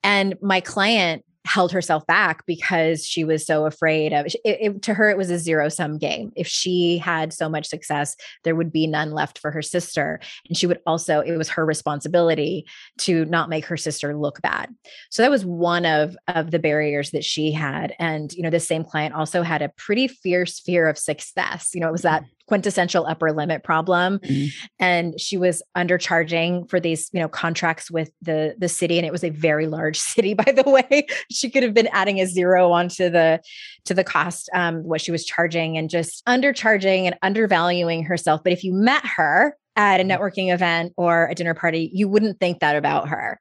And 0.03 0.35
my 0.41 0.59
client 0.59 1.23
held 1.45 1.71
herself 1.71 2.05
back 2.05 2.45
because 2.45 3.05
she 3.05 3.23
was 3.23 3.45
so 3.45 3.65
afraid 3.65 4.13
of 4.13 4.27
it, 4.27 4.35
it, 4.45 4.81
to 4.83 4.93
her 4.93 5.09
it 5.09 5.17
was 5.17 5.31
a 5.31 5.39
zero 5.39 5.69
sum 5.69 5.97
game. 5.97 6.31
If 6.35 6.47
she 6.47 6.97
had 6.97 7.33
so 7.33 7.49
much 7.49 7.67
success 7.67 8.15
there 8.43 8.55
would 8.55 8.71
be 8.71 8.87
none 8.87 9.11
left 9.11 9.39
for 9.39 9.51
her 9.51 9.61
sister 9.61 10.19
and 10.47 10.57
she 10.57 10.67
would 10.67 10.79
also 10.85 11.19
it 11.21 11.37
was 11.37 11.49
her 11.49 11.65
responsibility 11.65 12.65
to 12.99 13.25
not 13.25 13.49
make 13.49 13.65
her 13.65 13.77
sister 13.77 14.15
look 14.15 14.41
bad. 14.41 14.73
So 15.09 15.23
that 15.23 15.31
was 15.31 15.45
one 15.45 15.85
of 15.85 16.15
of 16.27 16.51
the 16.51 16.59
barriers 16.59 17.11
that 17.11 17.23
she 17.23 17.51
had 17.51 17.95
and 17.99 18.31
you 18.33 18.43
know 18.43 18.49
the 18.49 18.59
same 18.59 18.83
client 18.83 19.15
also 19.15 19.41
had 19.41 19.61
a 19.61 19.69
pretty 19.69 20.07
fierce 20.07 20.59
fear 20.59 20.87
of 20.87 20.97
success. 20.97 21.71
You 21.73 21.81
know 21.81 21.87
it 21.87 21.93
was 21.93 22.03
that 22.03 22.23
mm. 22.23 22.27
Quintessential 22.51 23.05
upper 23.07 23.31
limit 23.31 23.63
problem 23.63 24.19
mm-hmm. 24.19 24.47
and 24.77 25.17
she 25.17 25.37
was 25.37 25.63
undercharging 25.77 26.69
for 26.69 26.81
these 26.81 27.09
you 27.13 27.19
know 27.21 27.29
contracts 27.29 27.89
with 27.89 28.11
the 28.21 28.53
the 28.57 28.67
city 28.67 28.97
and 28.97 29.05
it 29.05 29.11
was 29.11 29.23
a 29.23 29.29
very 29.29 29.67
large 29.67 29.97
city 30.13 30.33
by 30.33 30.51
the 30.51 30.69
way 30.69 31.07
she 31.31 31.49
could 31.49 31.63
have 31.63 31.73
been 31.73 31.87
adding 31.93 32.19
a 32.19 32.27
zero 32.27 32.73
onto 32.73 33.09
the 33.09 33.39
to 33.85 33.93
the 33.93 34.03
cost 34.03 34.49
um 34.53 34.83
what 34.83 34.99
she 34.99 35.13
was 35.13 35.25
charging 35.25 35.77
and 35.77 35.89
just 35.89 36.25
undercharging 36.25 37.05
and 37.05 37.15
undervaluing 37.21 38.03
herself 38.03 38.41
but 38.43 38.51
if 38.51 38.65
you 38.65 38.73
met 38.73 39.05
her 39.05 39.55
at 39.77 40.01
a 40.01 40.03
mm-hmm. 40.03 40.11
networking 40.11 40.53
event 40.53 40.91
or 40.97 41.29
a 41.29 41.33
dinner 41.33 41.53
party, 41.53 41.89
you 41.93 42.09
wouldn't 42.09 42.41
think 42.41 42.59
that 42.59 42.75
about 42.75 43.07
her. 43.07 43.39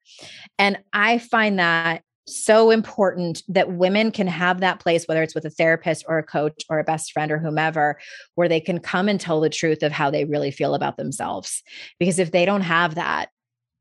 And 0.60 0.78
I 0.92 1.18
find 1.18 1.58
that 1.58 2.04
so 2.30 2.70
important 2.70 3.42
that 3.48 3.72
women 3.72 4.10
can 4.10 4.26
have 4.26 4.60
that 4.60 4.80
place, 4.80 5.06
whether 5.06 5.22
it's 5.22 5.34
with 5.34 5.44
a 5.44 5.50
therapist 5.50 6.04
or 6.08 6.18
a 6.18 6.22
coach 6.22 6.64
or 6.68 6.78
a 6.78 6.84
best 6.84 7.12
friend 7.12 7.30
or 7.30 7.38
whomever, 7.38 7.98
where 8.34 8.48
they 8.48 8.60
can 8.60 8.80
come 8.80 9.08
and 9.08 9.20
tell 9.20 9.40
the 9.40 9.50
truth 9.50 9.82
of 9.82 9.92
how 9.92 10.10
they 10.10 10.24
really 10.24 10.50
feel 10.50 10.74
about 10.74 10.96
themselves. 10.96 11.62
Because 11.98 12.18
if 12.18 12.32
they 12.32 12.44
don't 12.44 12.62
have 12.62 12.94
that, 12.94 13.30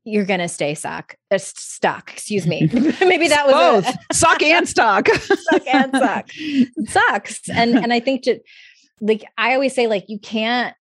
you're 0.04 0.24
gonna 0.24 0.48
stay 0.48 0.74
suck 0.74 1.14
uh, 1.30 1.38
stuck 1.38 2.12
excuse 2.12 2.46
me. 2.46 2.60
Maybe 3.00 3.28
that 3.28 3.46
was 3.46 3.84
both. 3.84 3.96
Suck 4.12 4.42
and 4.42 4.68
stuck. 4.68 5.08
Suck 5.14 5.66
and 5.66 5.92
suck. 5.94 6.30
It 6.36 6.88
sucks. 6.88 7.48
And 7.50 7.76
and 7.76 7.92
i 7.92 8.00
think 8.00 8.22
to 8.22 8.40
like 9.00 9.24
i 9.36 9.54
always 9.54 9.74
say 9.74 9.86
like 9.86 10.06
you 10.08 10.18
can't 10.18 10.74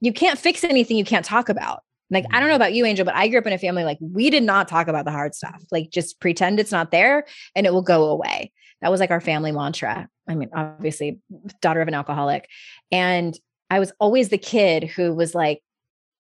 you 0.00 0.12
can't 0.12 0.38
fix 0.38 0.64
anything 0.64 0.96
you 0.96 1.04
can't 1.04 1.24
talk 1.24 1.48
about 1.48 1.82
like, 2.12 2.26
I 2.30 2.40
don't 2.40 2.48
know 2.48 2.56
about 2.56 2.74
you, 2.74 2.84
Angel, 2.84 3.04
but 3.04 3.14
I 3.14 3.28
grew 3.28 3.38
up 3.38 3.46
in 3.46 3.52
a 3.52 3.58
family 3.58 3.84
like 3.84 3.98
we 4.00 4.30
did 4.30 4.42
not 4.42 4.68
talk 4.68 4.86
about 4.86 5.04
the 5.04 5.10
hard 5.10 5.34
stuff. 5.34 5.62
Like, 5.70 5.90
just 5.90 6.20
pretend 6.20 6.60
it's 6.60 6.72
not 6.72 6.90
there 6.90 7.24
and 7.56 7.66
it 7.66 7.72
will 7.72 7.82
go 7.82 8.04
away. 8.04 8.52
That 8.82 8.90
was 8.90 9.00
like 9.00 9.10
our 9.10 9.20
family 9.20 9.52
mantra. 9.52 10.08
I 10.28 10.34
mean, 10.34 10.50
obviously, 10.52 11.20
daughter 11.60 11.80
of 11.80 11.88
an 11.88 11.94
alcoholic. 11.94 12.48
And 12.90 13.38
I 13.70 13.78
was 13.78 13.92
always 13.98 14.28
the 14.28 14.38
kid 14.38 14.84
who 14.84 15.14
was 15.14 15.34
like, 15.34 15.62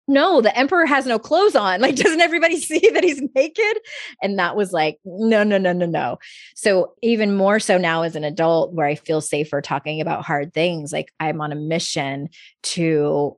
no, 0.07 0.41
the 0.41 0.55
emperor 0.57 0.85
has 0.85 1.05
no 1.05 1.19
clothes 1.19 1.55
on. 1.55 1.81
Like, 1.89 1.95
doesn't 1.95 2.21
everybody 2.21 2.57
see 2.59 2.89
that 2.93 3.03
he's 3.03 3.21
naked? 3.33 3.79
And 4.21 4.37
that 4.37 4.55
was 4.55 4.71
like, 4.71 4.99
no, 5.05 5.43
no, 5.43 5.57
no, 5.57 5.71
no, 5.71 5.85
no. 5.85 6.19
So, 6.55 6.93
even 7.01 7.35
more 7.35 7.59
so 7.59 7.77
now 7.77 8.03
as 8.03 8.15
an 8.15 8.23
adult, 8.23 8.73
where 8.73 8.85
I 8.85 8.95
feel 8.95 9.21
safer 9.21 9.61
talking 9.61 10.01
about 10.01 10.25
hard 10.25 10.53
things, 10.53 10.91
like 10.91 11.11
I'm 11.19 11.41
on 11.41 11.51
a 11.51 11.55
mission 11.55 12.29
to 12.63 13.37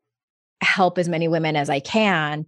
help 0.61 0.97
as 0.97 1.09
many 1.09 1.27
women 1.27 1.55
as 1.55 1.69
I 1.69 1.79
can 1.79 2.45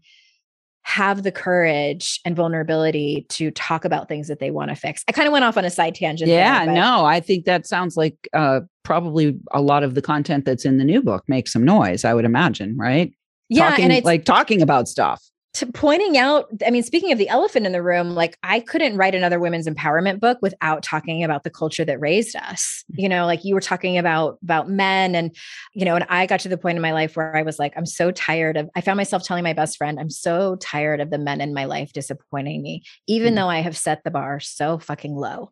have 0.83 1.23
the 1.23 1.31
courage 1.31 2.19
and 2.25 2.35
vulnerability 2.35 3.25
to 3.29 3.51
talk 3.51 3.85
about 3.85 4.09
things 4.09 4.27
that 4.27 4.39
they 4.39 4.51
want 4.51 4.69
to 4.69 4.75
fix. 4.75 5.03
I 5.07 5.13
kind 5.13 5.27
of 5.27 5.31
went 5.31 5.45
off 5.45 5.57
on 5.57 5.63
a 5.63 5.69
side 5.69 5.95
tangent. 5.95 6.29
Yeah, 6.29 6.65
there, 6.65 6.75
no, 6.75 7.05
I 7.05 7.21
think 7.21 7.45
that 7.45 7.65
sounds 7.65 7.95
like 7.95 8.17
uh, 8.33 8.61
probably 8.83 9.39
a 9.51 9.61
lot 9.61 9.83
of 9.83 9.95
the 9.95 10.01
content 10.01 10.43
that's 10.43 10.65
in 10.65 10.77
the 10.77 10.83
new 10.83 11.01
book 11.01 11.23
makes 11.27 11.53
some 11.53 11.63
noise, 11.63 12.03
I 12.03 12.13
would 12.13 12.25
imagine, 12.25 12.75
right? 12.77 13.13
Yeah, 13.49 13.69
talking, 13.69 13.85
and 13.85 13.93
it's 13.93 14.05
like 14.05 14.25
talking 14.25 14.61
about 14.61 14.89
stuff 14.89 15.23
to 15.53 15.67
pointing 15.67 16.17
out 16.17 16.49
i 16.65 16.71
mean 16.71 16.83
speaking 16.83 17.11
of 17.11 17.17
the 17.17 17.29
elephant 17.29 17.65
in 17.65 17.71
the 17.71 17.81
room 17.83 18.15
like 18.15 18.37
i 18.43 18.59
couldn't 18.59 18.97
write 18.97 19.13
another 19.13 19.39
women's 19.39 19.67
empowerment 19.67 20.19
book 20.19 20.39
without 20.41 20.81
talking 20.81 21.23
about 21.23 21.43
the 21.43 21.49
culture 21.49 21.85
that 21.85 21.99
raised 21.99 22.35
us. 22.35 22.83
You 22.89 23.07
know 23.07 23.25
like 23.25 23.43
you 23.43 23.53
were 23.53 23.61
talking 23.61 23.97
about 23.97 24.37
about 24.41 24.69
men 24.69 25.15
and 25.15 25.35
you 25.73 25.85
know 25.85 25.95
and 25.95 26.05
i 26.09 26.25
got 26.25 26.39
to 26.41 26.49
the 26.49 26.57
point 26.57 26.75
in 26.75 26.81
my 26.81 26.93
life 26.93 27.15
where 27.15 27.35
i 27.35 27.43
was 27.43 27.59
like 27.59 27.73
i'm 27.77 27.85
so 27.85 28.11
tired 28.11 28.57
of 28.57 28.69
i 28.75 28.81
found 28.81 28.97
myself 28.97 29.23
telling 29.23 29.43
my 29.43 29.53
best 29.53 29.77
friend 29.77 29.99
i'm 29.99 30.09
so 30.09 30.55
tired 30.57 30.99
of 30.99 31.09
the 31.09 31.17
men 31.17 31.41
in 31.41 31.53
my 31.53 31.65
life 31.65 31.93
disappointing 31.93 32.61
me 32.61 32.83
even 33.07 33.29
mm-hmm. 33.29 33.35
though 33.35 33.49
i 33.49 33.59
have 33.59 33.77
set 33.77 34.03
the 34.03 34.11
bar 34.11 34.39
so 34.39 34.79
fucking 34.79 35.15
low. 35.15 35.51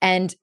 And 0.00 0.34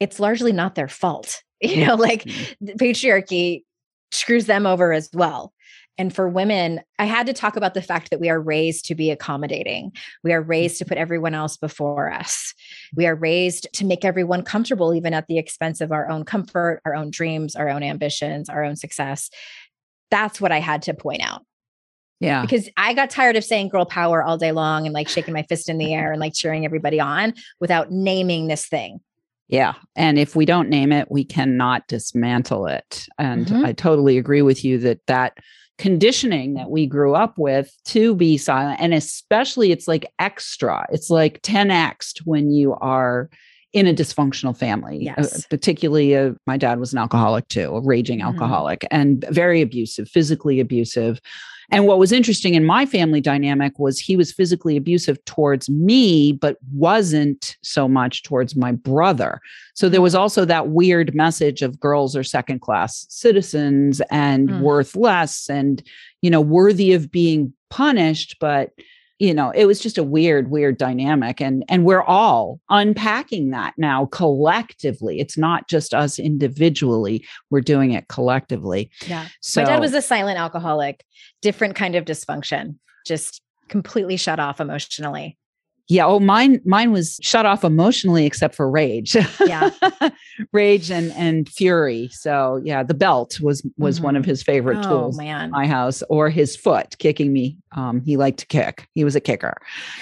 it's 0.00 0.20
largely 0.20 0.52
not 0.52 0.74
their 0.74 0.88
fault. 0.88 1.42
You 1.62 1.86
know 1.86 1.94
like 1.94 2.24
mm-hmm. 2.24 2.76
patriarchy 2.76 3.64
screws 4.12 4.44
them 4.44 4.66
over 4.66 4.92
as 4.92 5.08
well 5.14 5.54
and 5.98 6.14
for 6.14 6.28
women, 6.28 6.80
I 6.98 7.06
had 7.06 7.26
to 7.26 7.32
talk 7.32 7.56
about 7.56 7.74
the 7.74 7.82
fact 7.82 8.10
that 8.10 8.20
we 8.20 8.28
are 8.28 8.40
raised 8.40 8.84
to 8.86 8.94
be 8.94 9.10
accommodating. 9.10 9.92
We 10.22 10.32
are 10.32 10.42
raised 10.42 10.78
to 10.78 10.84
put 10.84 10.98
everyone 10.98 11.34
else 11.34 11.56
before 11.56 12.12
us. 12.12 12.54
We 12.94 13.06
are 13.06 13.14
raised 13.14 13.68
to 13.74 13.86
make 13.86 14.04
everyone 14.04 14.42
comfortable, 14.42 14.94
even 14.94 15.14
at 15.14 15.26
the 15.26 15.38
expense 15.38 15.80
of 15.80 15.92
our 15.92 16.08
own 16.10 16.24
comfort, 16.24 16.82
our 16.84 16.94
own 16.94 17.10
dreams, 17.10 17.56
our 17.56 17.68
own 17.68 17.82
ambitions, 17.82 18.48
our 18.48 18.62
own 18.62 18.76
success. 18.76 19.30
That's 20.10 20.40
what 20.40 20.52
I 20.52 20.60
had 20.60 20.82
to 20.82 20.94
point 20.94 21.22
out. 21.22 21.42
Yeah. 22.20 22.42
Because 22.42 22.68
I 22.76 22.94
got 22.94 23.10
tired 23.10 23.36
of 23.36 23.44
saying 23.44 23.68
girl 23.68 23.84
power 23.84 24.22
all 24.22 24.38
day 24.38 24.52
long 24.52 24.86
and 24.86 24.94
like 24.94 25.08
shaking 25.08 25.34
my 25.34 25.42
fist 25.42 25.68
in 25.68 25.78
the 25.78 25.94
air 25.94 26.12
and 26.12 26.20
like 26.20 26.34
cheering 26.34 26.64
everybody 26.64 27.00
on 27.00 27.34
without 27.60 27.90
naming 27.90 28.48
this 28.48 28.66
thing. 28.66 29.00
Yeah. 29.48 29.74
And 29.94 30.18
if 30.18 30.34
we 30.34 30.44
don't 30.44 30.68
name 30.68 30.92
it, 30.92 31.10
we 31.10 31.24
cannot 31.24 31.86
dismantle 31.88 32.66
it. 32.66 33.06
And 33.18 33.46
mm-hmm. 33.46 33.64
I 33.64 33.72
totally 33.72 34.18
agree 34.18 34.42
with 34.42 34.64
you 34.64 34.78
that 34.78 35.00
that 35.06 35.38
conditioning 35.78 36.54
that 36.54 36.70
we 36.70 36.86
grew 36.86 37.14
up 37.14 37.38
with 37.38 37.72
to 37.84 38.14
be 38.14 38.38
silent. 38.38 38.80
And 38.80 38.94
especially 38.94 39.72
it's 39.72 39.86
like 39.86 40.10
extra, 40.18 40.86
it's 40.90 41.10
like 41.10 41.42
10x 41.42 42.20
when 42.24 42.50
you 42.50 42.74
are 42.74 43.28
in 43.72 43.86
a 43.86 43.92
dysfunctional 43.92 44.56
family. 44.56 45.08
Uh, 45.10 45.14
yes. 45.18 45.38
Uh, 45.38 45.40
particularly, 45.50 46.16
uh, 46.16 46.32
my 46.46 46.56
dad 46.56 46.80
was 46.80 46.92
an 46.92 46.98
alcoholic 46.98 47.46
too, 47.48 47.76
a 47.76 47.80
raging 47.80 48.20
mm-hmm. 48.20 48.28
alcoholic, 48.28 48.86
and 48.90 49.24
very 49.30 49.60
abusive, 49.60 50.08
physically 50.08 50.60
abusive. 50.60 51.20
And 51.70 51.86
what 51.86 51.98
was 51.98 52.12
interesting 52.12 52.54
in 52.54 52.64
my 52.64 52.86
family 52.86 53.20
dynamic 53.20 53.78
was 53.78 53.98
he 53.98 54.16
was 54.16 54.32
physically 54.32 54.76
abusive 54.76 55.22
towards 55.24 55.68
me, 55.68 56.32
but 56.32 56.58
wasn't 56.72 57.56
so 57.62 57.88
much 57.88 58.22
towards 58.22 58.54
my 58.54 58.72
brother. 58.72 59.40
So 59.74 59.88
there 59.88 60.02
was 60.02 60.14
also 60.14 60.44
that 60.44 60.68
weird 60.68 61.14
message 61.14 61.62
of 61.62 61.80
girls 61.80 62.14
are 62.16 62.24
second 62.24 62.60
class 62.60 63.06
citizens 63.08 64.00
and 64.10 64.48
mm. 64.48 64.60
worth 64.60 64.94
less 64.96 65.48
and, 65.50 65.82
you 66.22 66.30
know, 66.30 66.40
worthy 66.40 66.92
of 66.92 67.10
being 67.10 67.52
punished, 67.68 68.36
but 68.40 68.70
you 69.18 69.32
know 69.32 69.50
it 69.50 69.66
was 69.66 69.80
just 69.80 69.98
a 69.98 70.02
weird 70.02 70.50
weird 70.50 70.76
dynamic 70.76 71.40
and 71.40 71.64
and 71.68 71.84
we're 71.84 72.02
all 72.02 72.60
unpacking 72.70 73.50
that 73.50 73.74
now 73.76 74.06
collectively. 74.06 75.20
It's 75.20 75.38
not 75.38 75.68
just 75.68 75.94
us 75.94 76.18
individually 76.18 77.24
we're 77.50 77.60
doing 77.60 77.92
it 77.92 78.08
collectively. 78.08 78.90
Yeah. 79.06 79.28
So 79.40 79.62
my 79.62 79.68
dad 79.68 79.80
was 79.80 79.94
a 79.94 80.02
silent 80.02 80.38
alcoholic 80.38 81.04
different 81.42 81.74
kind 81.74 81.94
of 81.94 82.04
dysfunction 82.04 82.76
just 83.06 83.42
completely 83.68 84.16
shut 84.16 84.38
off 84.38 84.60
emotionally 84.60 85.36
yeah. 85.88 86.06
Oh, 86.06 86.18
mine, 86.18 86.60
mine 86.64 86.92
was 86.92 87.18
shut 87.22 87.46
off 87.46 87.64
emotionally 87.64 88.26
except 88.26 88.54
for 88.54 88.68
rage. 88.68 89.16
Yeah. 89.46 89.70
rage 90.52 90.90
and 90.90 91.12
and 91.12 91.48
fury. 91.48 92.08
So 92.12 92.60
yeah, 92.64 92.82
the 92.82 92.94
belt 92.94 93.40
was 93.40 93.64
was 93.78 93.96
mm-hmm. 93.96 94.04
one 94.04 94.16
of 94.16 94.24
his 94.24 94.42
favorite 94.42 94.78
oh, 94.84 94.88
tools 94.88 95.16
man. 95.16 95.50
my 95.50 95.66
house, 95.66 96.02
or 96.08 96.28
his 96.28 96.56
foot 96.56 96.98
kicking 96.98 97.32
me. 97.32 97.58
Um, 97.76 98.00
he 98.00 98.16
liked 98.16 98.38
to 98.40 98.46
kick. 98.46 98.88
He 98.94 99.04
was 99.04 99.14
a 99.14 99.20
kicker. 99.20 99.56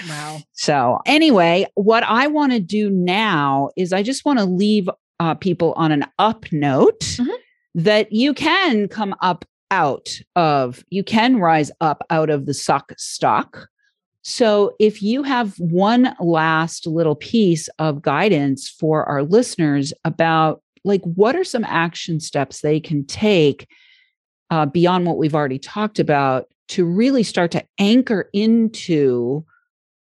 Wow. 0.09 0.39
So 0.53 1.01
anyway, 1.07 1.67
what 1.75 2.03
I 2.05 2.27
want 2.27 2.53
to 2.53 2.61
do 2.61 2.89
now 2.91 3.71
is 3.77 3.93
I 3.93 4.03
just 4.03 4.25
want 4.25 4.39
to 4.39 4.45
leave 4.45 4.89
uh, 5.21 5.35
people 5.35 5.73
on 5.77 5.93
an 5.93 6.07
up 6.19 6.47
note 6.53 7.01
mm-hmm. 7.01 7.31
that 7.75 8.13
you 8.13 8.35
can 8.35 8.89
come 8.89 9.15
up 9.21 9.45
out 9.71 10.09
of, 10.37 10.85
you 10.91 11.03
can 11.03 11.39
rise 11.39 11.71
up 11.81 12.05
out 12.11 12.31
of 12.31 12.47
the 12.47 12.55
suck 12.55 12.93
stock 12.97 13.69
so, 14.27 14.75
if 14.81 15.03
you 15.03 15.23
have 15.23 15.55
one 15.59 16.17
last 16.19 16.87
little 16.87 17.15
piece 17.15 17.69
of 17.79 18.01
guidance 18.01 18.71
for 18.71 19.05
our 19.05 19.23
listeners 19.23 19.93
about 20.03 20.63
like 20.83 21.03
what 21.03 21.37
are 21.37 21.45
some 21.45 21.65
action 21.65 22.21
steps 22.21 22.63
they 22.63 22.81
can 22.81 23.05
take 23.05 23.69
uh, 24.51 24.65
beyond 24.65 25.05
what 25.05 25.19
we've 25.19 25.35
already 25.35 25.59
talked 25.59 25.99
about 25.99 26.47
to 26.69 26.87
really 26.87 27.23
start 27.23 27.51
to 27.51 27.65
anchor 27.79 28.31
into 28.33 29.45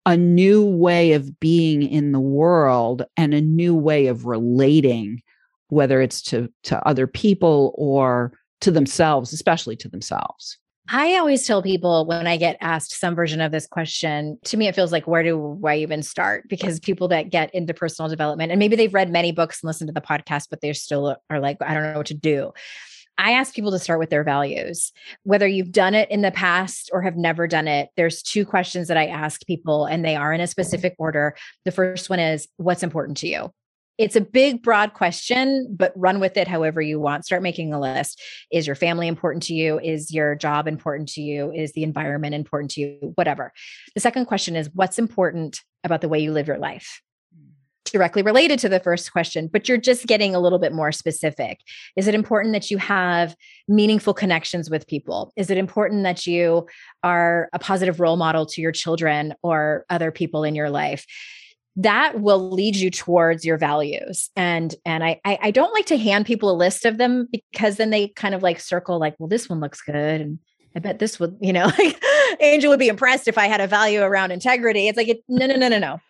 a 0.05 0.19
new 0.19 0.65
way 0.65 1.13
of 1.13 1.41
being 1.41 1.83
in 1.83 2.13
the 2.13 2.21
world 2.21 3.03
and 3.17 3.33
a 3.33 3.41
new 3.41 3.75
way 3.75 4.07
of 4.07 4.27
relating 4.27 5.23
whether 5.69 6.03
it's 6.03 6.21
to 6.21 6.53
to 6.63 6.87
other 6.87 7.07
people 7.07 7.75
or 7.79 8.33
to 8.61 8.71
themselves 8.71 9.33
especially 9.33 9.77
to 9.77 9.89
themselves 9.89 10.59
I 10.93 11.19
always 11.19 11.47
tell 11.47 11.63
people 11.63 12.05
when 12.05 12.27
I 12.27 12.37
get 12.37 12.57
asked 12.61 12.99
some 12.99 13.15
version 13.15 13.41
of 13.41 13.53
this 13.53 13.65
question, 13.65 14.41
to 14.47 14.57
me, 14.57 14.67
it 14.67 14.75
feels 14.75 14.91
like, 14.91 15.07
where 15.07 15.23
do 15.23 15.61
I 15.65 15.77
even 15.77 16.03
start? 16.03 16.49
Because 16.49 16.81
people 16.81 17.07
that 17.09 17.31
get 17.31 17.55
into 17.55 17.73
personal 17.73 18.09
development, 18.09 18.51
and 18.51 18.59
maybe 18.59 18.75
they've 18.75 18.93
read 18.93 19.09
many 19.09 19.31
books 19.31 19.63
and 19.63 19.69
listened 19.69 19.87
to 19.87 19.95
the 19.95 20.01
podcast, 20.01 20.49
but 20.51 20.61
they 20.61 20.73
still 20.73 21.07
uh, 21.07 21.17
are 21.31 21.39
like, 21.39 21.59
I 21.61 21.75
don't 21.75 21.85
know 21.85 21.99
what 21.99 22.07
to 22.07 22.15
do. 22.15 22.51
I 23.19 23.33
ask 23.33 23.55
people 23.55 23.71
to 23.71 23.79
start 23.79 24.01
with 24.01 24.11
their 24.11 24.25
values. 24.25 24.93
Whether 25.23 25.47
you've 25.47 25.71
done 25.71 25.95
it 25.95 26.11
in 26.11 26.23
the 26.23 26.33
past 26.33 26.91
or 26.93 27.03
have 27.03 27.17
never 27.17 27.47
done 27.47 27.69
it, 27.69 27.91
there's 27.97 28.21
two 28.21 28.45
questions 28.45 28.89
that 28.89 28.97
I 28.97 29.07
ask 29.07 29.47
people, 29.47 29.85
and 29.85 30.05
they 30.05 30.17
are 30.17 30.33
in 30.33 30.41
a 30.41 30.49
specific 30.49 30.97
order. 30.99 31.37
The 31.65 31.71
first 31.71 32.11
one 32.11 32.19
is, 32.19 32.49
What's 32.57 32.83
important 32.83 33.19
to 33.19 33.29
you? 33.29 33.53
It's 34.01 34.17
a 34.17 34.21
big, 34.23 34.63
broad 34.63 34.95
question, 34.95 35.77
but 35.77 35.93
run 35.95 36.21
with 36.21 36.39
it 36.39 36.49
however 36.49 36.81
you 36.81 36.99
want. 36.99 37.27
Start 37.27 37.43
making 37.43 37.75
a 37.75 37.79
list. 37.79 38.19
Is 38.51 38.67
your 38.67 38.75
family 38.75 39.07
important 39.07 39.43
to 39.45 39.55
you? 39.55 39.79
Is 39.79 40.11
your 40.11 40.35
job 40.35 40.67
important 40.67 41.11
to 41.11 41.21
you? 41.21 41.53
Is 41.53 41.73
the 41.73 41.83
environment 41.83 42.35
important 42.35 42.71
to 42.73 42.81
you? 42.81 43.13
Whatever. 43.17 43.53
The 43.95 44.01
second 44.01 44.25
question 44.25 44.57
is 44.57 44.71
what's 44.73 44.99
important 44.99 45.61
about 45.85 46.01
the 46.01 46.09
way 46.09 46.19
you 46.19 46.33
live 46.33 46.49
your 46.49 46.57
life? 46.57 47.03
Directly 47.85 48.23
related 48.23 48.59
to 48.61 48.71
the 48.71 48.81
first 48.81 49.13
question, 49.13 49.51
but 49.53 49.69
you're 49.69 49.77
just 49.77 50.07
getting 50.07 50.35
a 50.35 50.41
little 50.41 50.59
bit 50.59 50.73
more 50.73 50.93
specific. 50.93 51.61
Is 51.95 52.09
it 52.09 52.15
important 52.15 52.55
that 52.55 52.71
you 52.71 52.79
have 52.79 53.37
meaningful 53.69 54.15
connections 54.15 54.71
with 54.71 54.87
people? 54.87 55.31
Is 55.37 55.51
it 55.51 55.59
important 55.59 56.05
that 56.05 56.27
you 56.27 56.67
are 57.03 57.51
a 57.53 57.59
positive 57.59 58.01
role 58.01 58.17
model 58.17 58.47
to 58.47 58.63
your 58.63 58.73
children 58.73 59.35
or 59.43 59.85
other 59.91 60.11
people 60.11 60.43
in 60.43 60.55
your 60.55 60.71
life? 60.71 61.05
That 61.77 62.21
will 62.21 62.51
lead 62.51 62.77
you 62.77 62.91
towards 62.91 63.45
your 63.45 63.57
values. 63.57 64.31
And 64.37 64.75
and 64.85 65.05
I, 65.05 65.21
I, 65.25 65.39
I 65.43 65.51
don't 65.51 65.73
like 65.73 65.87
to 65.87 65.97
hand 65.97 66.27
people 66.27 66.51
a 66.51 66.57
list 66.57 66.85
of 66.85 66.99
them 66.99 67.29
because 67.31 67.77
then 67.77 67.91
they 67.91 68.09
kind 68.09 68.35
of 68.35 68.43
like 68.43 68.61
circle 68.61 68.99
like 68.99 69.15
well 69.19 69.29
this 69.29 69.49
one 69.49 69.61
looks 69.61 69.81
good 69.81 70.21
and 70.21 70.39
i 70.75 70.79
bet 70.79 70.99
this 70.99 71.19
would 71.19 71.37
you 71.41 71.53
know 71.53 71.67
like 71.79 72.03
angel 72.41 72.71
would 72.71 72.79
be 72.79 72.89
impressed 72.89 73.29
if 73.29 73.39
i 73.39 73.47
had 73.47 73.61
a 73.61 73.67
value 73.67 74.03
around 74.03 74.31
integrity. 74.31 74.89
It's 74.89 74.97
like 74.97 75.09
it, 75.09 75.25
no 75.29 75.47
no 75.47 75.57
no 75.57 75.69
no 75.69 75.79
no. 75.79 76.01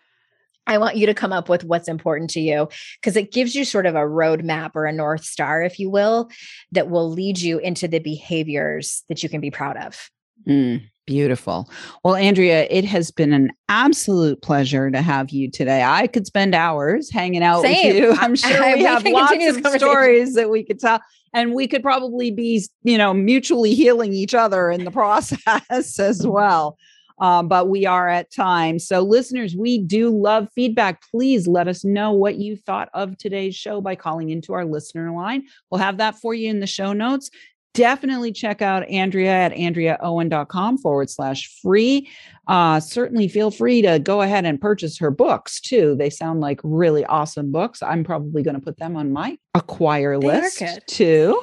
I 0.66 0.78
want 0.78 0.96
you 0.96 1.06
to 1.06 1.14
come 1.14 1.32
up 1.32 1.48
with 1.48 1.64
what's 1.64 1.88
important 1.88 2.30
to 2.30 2.40
you 2.40 2.68
because 3.00 3.16
it 3.16 3.32
gives 3.32 3.54
you 3.54 3.64
sort 3.64 3.86
of 3.86 3.96
a 3.96 4.00
roadmap 4.00 4.72
or 4.74 4.84
a 4.84 4.92
North 4.92 5.24
Star, 5.24 5.62
if 5.62 5.80
you 5.80 5.90
will, 5.90 6.30
that 6.70 6.88
will 6.88 7.10
lead 7.10 7.40
you 7.40 7.58
into 7.58 7.88
the 7.88 7.98
behaviors 7.98 9.02
that 9.08 9.22
you 9.22 9.28
can 9.28 9.40
be 9.40 9.50
proud 9.50 9.76
of. 9.76 10.10
Mm, 10.48 10.82
Beautiful. 11.10 11.68
Well, 12.04 12.14
Andrea, 12.14 12.68
it 12.70 12.84
has 12.84 13.10
been 13.10 13.32
an 13.32 13.50
absolute 13.68 14.42
pleasure 14.42 14.92
to 14.92 15.02
have 15.02 15.30
you 15.30 15.50
today. 15.50 15.82
I 15.82 16.06
could 16.06 16.24
spend 16.24 16.54
hours 16.54 17.10
hanging 17.10 17.42
out 17.42 17.62
Same. 17.62 17.88
with 17.88 17.96
you. 17.96 18.12
I'm 18.20 18.36
sure 18.36 18.62
I, 18.62 18.74
we 18.74 18.84
have 18.84 19.04
lots 19.04 19.44
of 19.44 19.72
stories 19.80 20.34
that 20.34 20.50
we 20.50 20.62
could 20.62 20.78
tell. 20.78 21.00
And 21.34 21.52
we 21.52 21.66
could 21.66 21.82
probably 21.82 22.30
be, 22.30 22.64
you 22.84 22.96
know, 22.96 23.12
mutually 23.12 23.74
healing 23.74 24.12
each 24.12 24.34
other 24.34 24.70
in 24.70 24.84
the 24.84 24.90
process 24.92 25.98
as 25.98 26.24
well. 26.24 26.78
Um, 27.20 27.48
but 27.48 27.68
we 27.68 27.86
are 27.86 28.08
at 28.08 28.32
time. 28.32 28.78
So, 28.78 29.00
listeners, 29.00 29.54
we 29.54 29.78
do 29.78 30.08
love 30.10 30.48
feedback. 30.54 31.02
Please 31.10 31.46
let 31.46 31.68
us 31.68 31.84
know 31.84 32.12
what 32.12 32.36
you 32.36 32.56
thought 32.56 32.88
of 32.94 33.18
today's 33.18 33.54
show 33.54 33.80
by 33.80 33.94
calling 33.94 34.30
into 34.30 34.54
our 34.54 34.64
listener 34.64 35.12
line. 35.12 35.42
We'll 35.70 35.80
have 35.80 35.98
that 35.98 36.14
for 36.20 36.34
you 36.34 36.48
in 36.48 36.60
the 36.60 36.66
show 36.66 36.92
notes 36.92 37.30
definitely 37.74 38.32
check 38.32 38.62
out 38.62 38.88
Andrea 38.88 39.32
at 39.32 39.52
andreaowen.com 39.52 40.78
forward 40.78 41.10
slash 41.10 41.48
free. 41.62 42.08
Uh, 42.46 42.80
certainly 42.80 43.28
feel 43.28 43.50
free 43.50 43.80
to 43.80 44.00
go 44.00 44.22
ahead 44.22 44.44
and 44.44 44.60
purchase 44.60 44.98
her 44.98 45.10
books 45.10 45.60
too. 45.60 45.94
They 45.94 46.10
sound 46.10 46.40
like 46.40 46.60
really 46.64 47.04
awesome 47.04 47.52
books. 47.52 47.80
I'm 47.82 48.02
probably 48.02 48.42
going 48.42 48.56
to 48.56 48.60
put 48.60 48.78
them 48.78 48.96
on 48.96 49.12
my 49.12 49.38
acquire 49.54 50.18
list 50.18 50.62
too. 50.88 51.40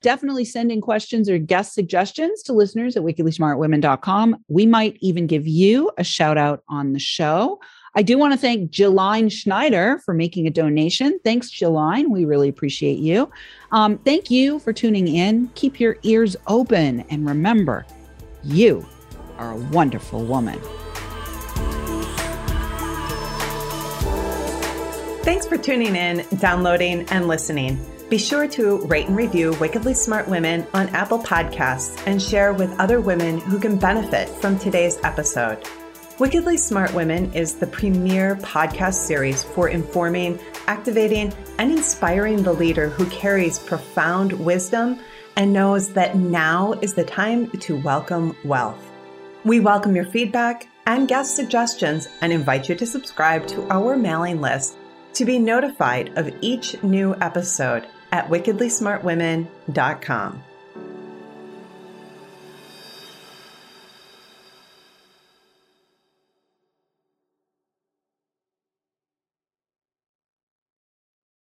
definitely 0.00 0.46
send 0.46 0.72
in 0.72 0.80
questions 0.80 1.28
or 1.28 1.38
guest 1.38 1.74
suggestions 1.74 2.42
to 2.44 2.54
listeners 2.54 2.96
at 2.96 3.02
wickedlysmartwomen.com. 3.02 4.36
We 4.48 4.64
might 4.64 4.96
even 5.00 5.26
give 5.26 5.46
you 5.46 5.90
a 5.98 6.04
shout 6.04 6.38
out 6.38 6.62
on 6.68 6.94
the 6.94 6.98
show. 6.98 7.60
I 7.94 8.02
do 8.02 8.18
want 8.18 8.32
to 8.32 8.38
thank 8.38 8.70
Jeline 8.70 9.30
Schneider 9.30 10.00
for 10.04 10.14
making 10.14 10.46
a 10.46 10.50
donation. 10.50 11.18
Thanks, 11.24 11.50
Jeline. 11.50 12.08
We 12.08 12.24
really 12.24 12.48
appreciate 12.48 12.98
you. 12.98 13.30
Um, 13.72 13.98
thank 13.98 14.30
you 14.30 14.58
for 14.58 14.72
tuning 14.72 15.08
in. 15.08 15.50
Keep 15.54 15.80
your 15.80 15.96
ears 16.02 16.36
open 16.46 17.04
and 17.10 17.26
remember, 17.26 17.86
you 18.44 18.86
are 19.38 19.52
a 19.52 19.56
wonderful 19.56 20.24
woman. 20.24 20.58
Thanks 25.22 25.46
for 25.46 25.58
tuning 25.58 25.94
in, 25.94 26.24
downloading, 26.38 27.06
and 27.10 27.28
listening. 27.28 27.78
Be 28.08 28.16
sure 28.16 28.48
to 28.48 28.78
rate 28.86 29.06
and 29.06 29.16
review 29.16 29.54
Wickedly 29.60 29.92
Smart 29.92 30.26
Women 30.26 30.66
on 30.72 30.88
Apple 30.88 31.18
Podcasts 31.18 32.02
and 32.06 32.22
share 32.22 32.54
with 32.54 32.70
other 32.80 33.00
women 33.02 33.38
who 33.38 33.58
can 33.58 33.76
benefit 33.76 34.30
from 34.30 34.58
today's 34.58 34.98
episode. 35.04 35.62
Wickedly 36.18 36.56
Smart 36.56 36.92
Women 36.94 37.32
is 37.32 37.54
the 37.54 37.68
premier 37.68 38.34
podcast 38.34 38.94
series 38.94 39.44
for 39.44 39.68
informing, 39.68 40.40
activating, 40.66 41.32
and 41.60 41.70
inspiring 41.70 42.42
the 42.42 42.52
leader 42.52 42.88
who 42.88 43.06
carries 43.06 43.60
profound 43.60 44.32
wisdom 44.32 44.98
and 45.36 45.52
knows 45.52 45.92
that 45.92 46.16
now 46.16 46.72
is 46.82 46.94
the 46.94 47.04
time 47.04 47.48
to 47.60 47.76
welcome 47.76 48.36
wealth. 48.44 48.82
We 49.44 49.60
welcome 49.60 49.94
your 49.94 50.06
feedback 50.06 50.66
and 50.86 51.06
guest 51.06 51.36
suggestions 51.36 52.08
and 52.20 52.32
invite 52.32 52.68
you 52.68 52.74
to 52.74 52.84
subscribe 52.84 53.46
to 53.48 53.70
our 53.70 53.96
mailing 53.96 54.40
list 54.40 54.76
to 55.12 55.24
be 55.24 55.38
notified 55.38 56.18
of 56.18 56.34
each 56.40 56.82
new 56.82 57.14
episode 57.20 57.86
at 58.10 58.28
wickedlysmartwomen.com. 58.28 60.42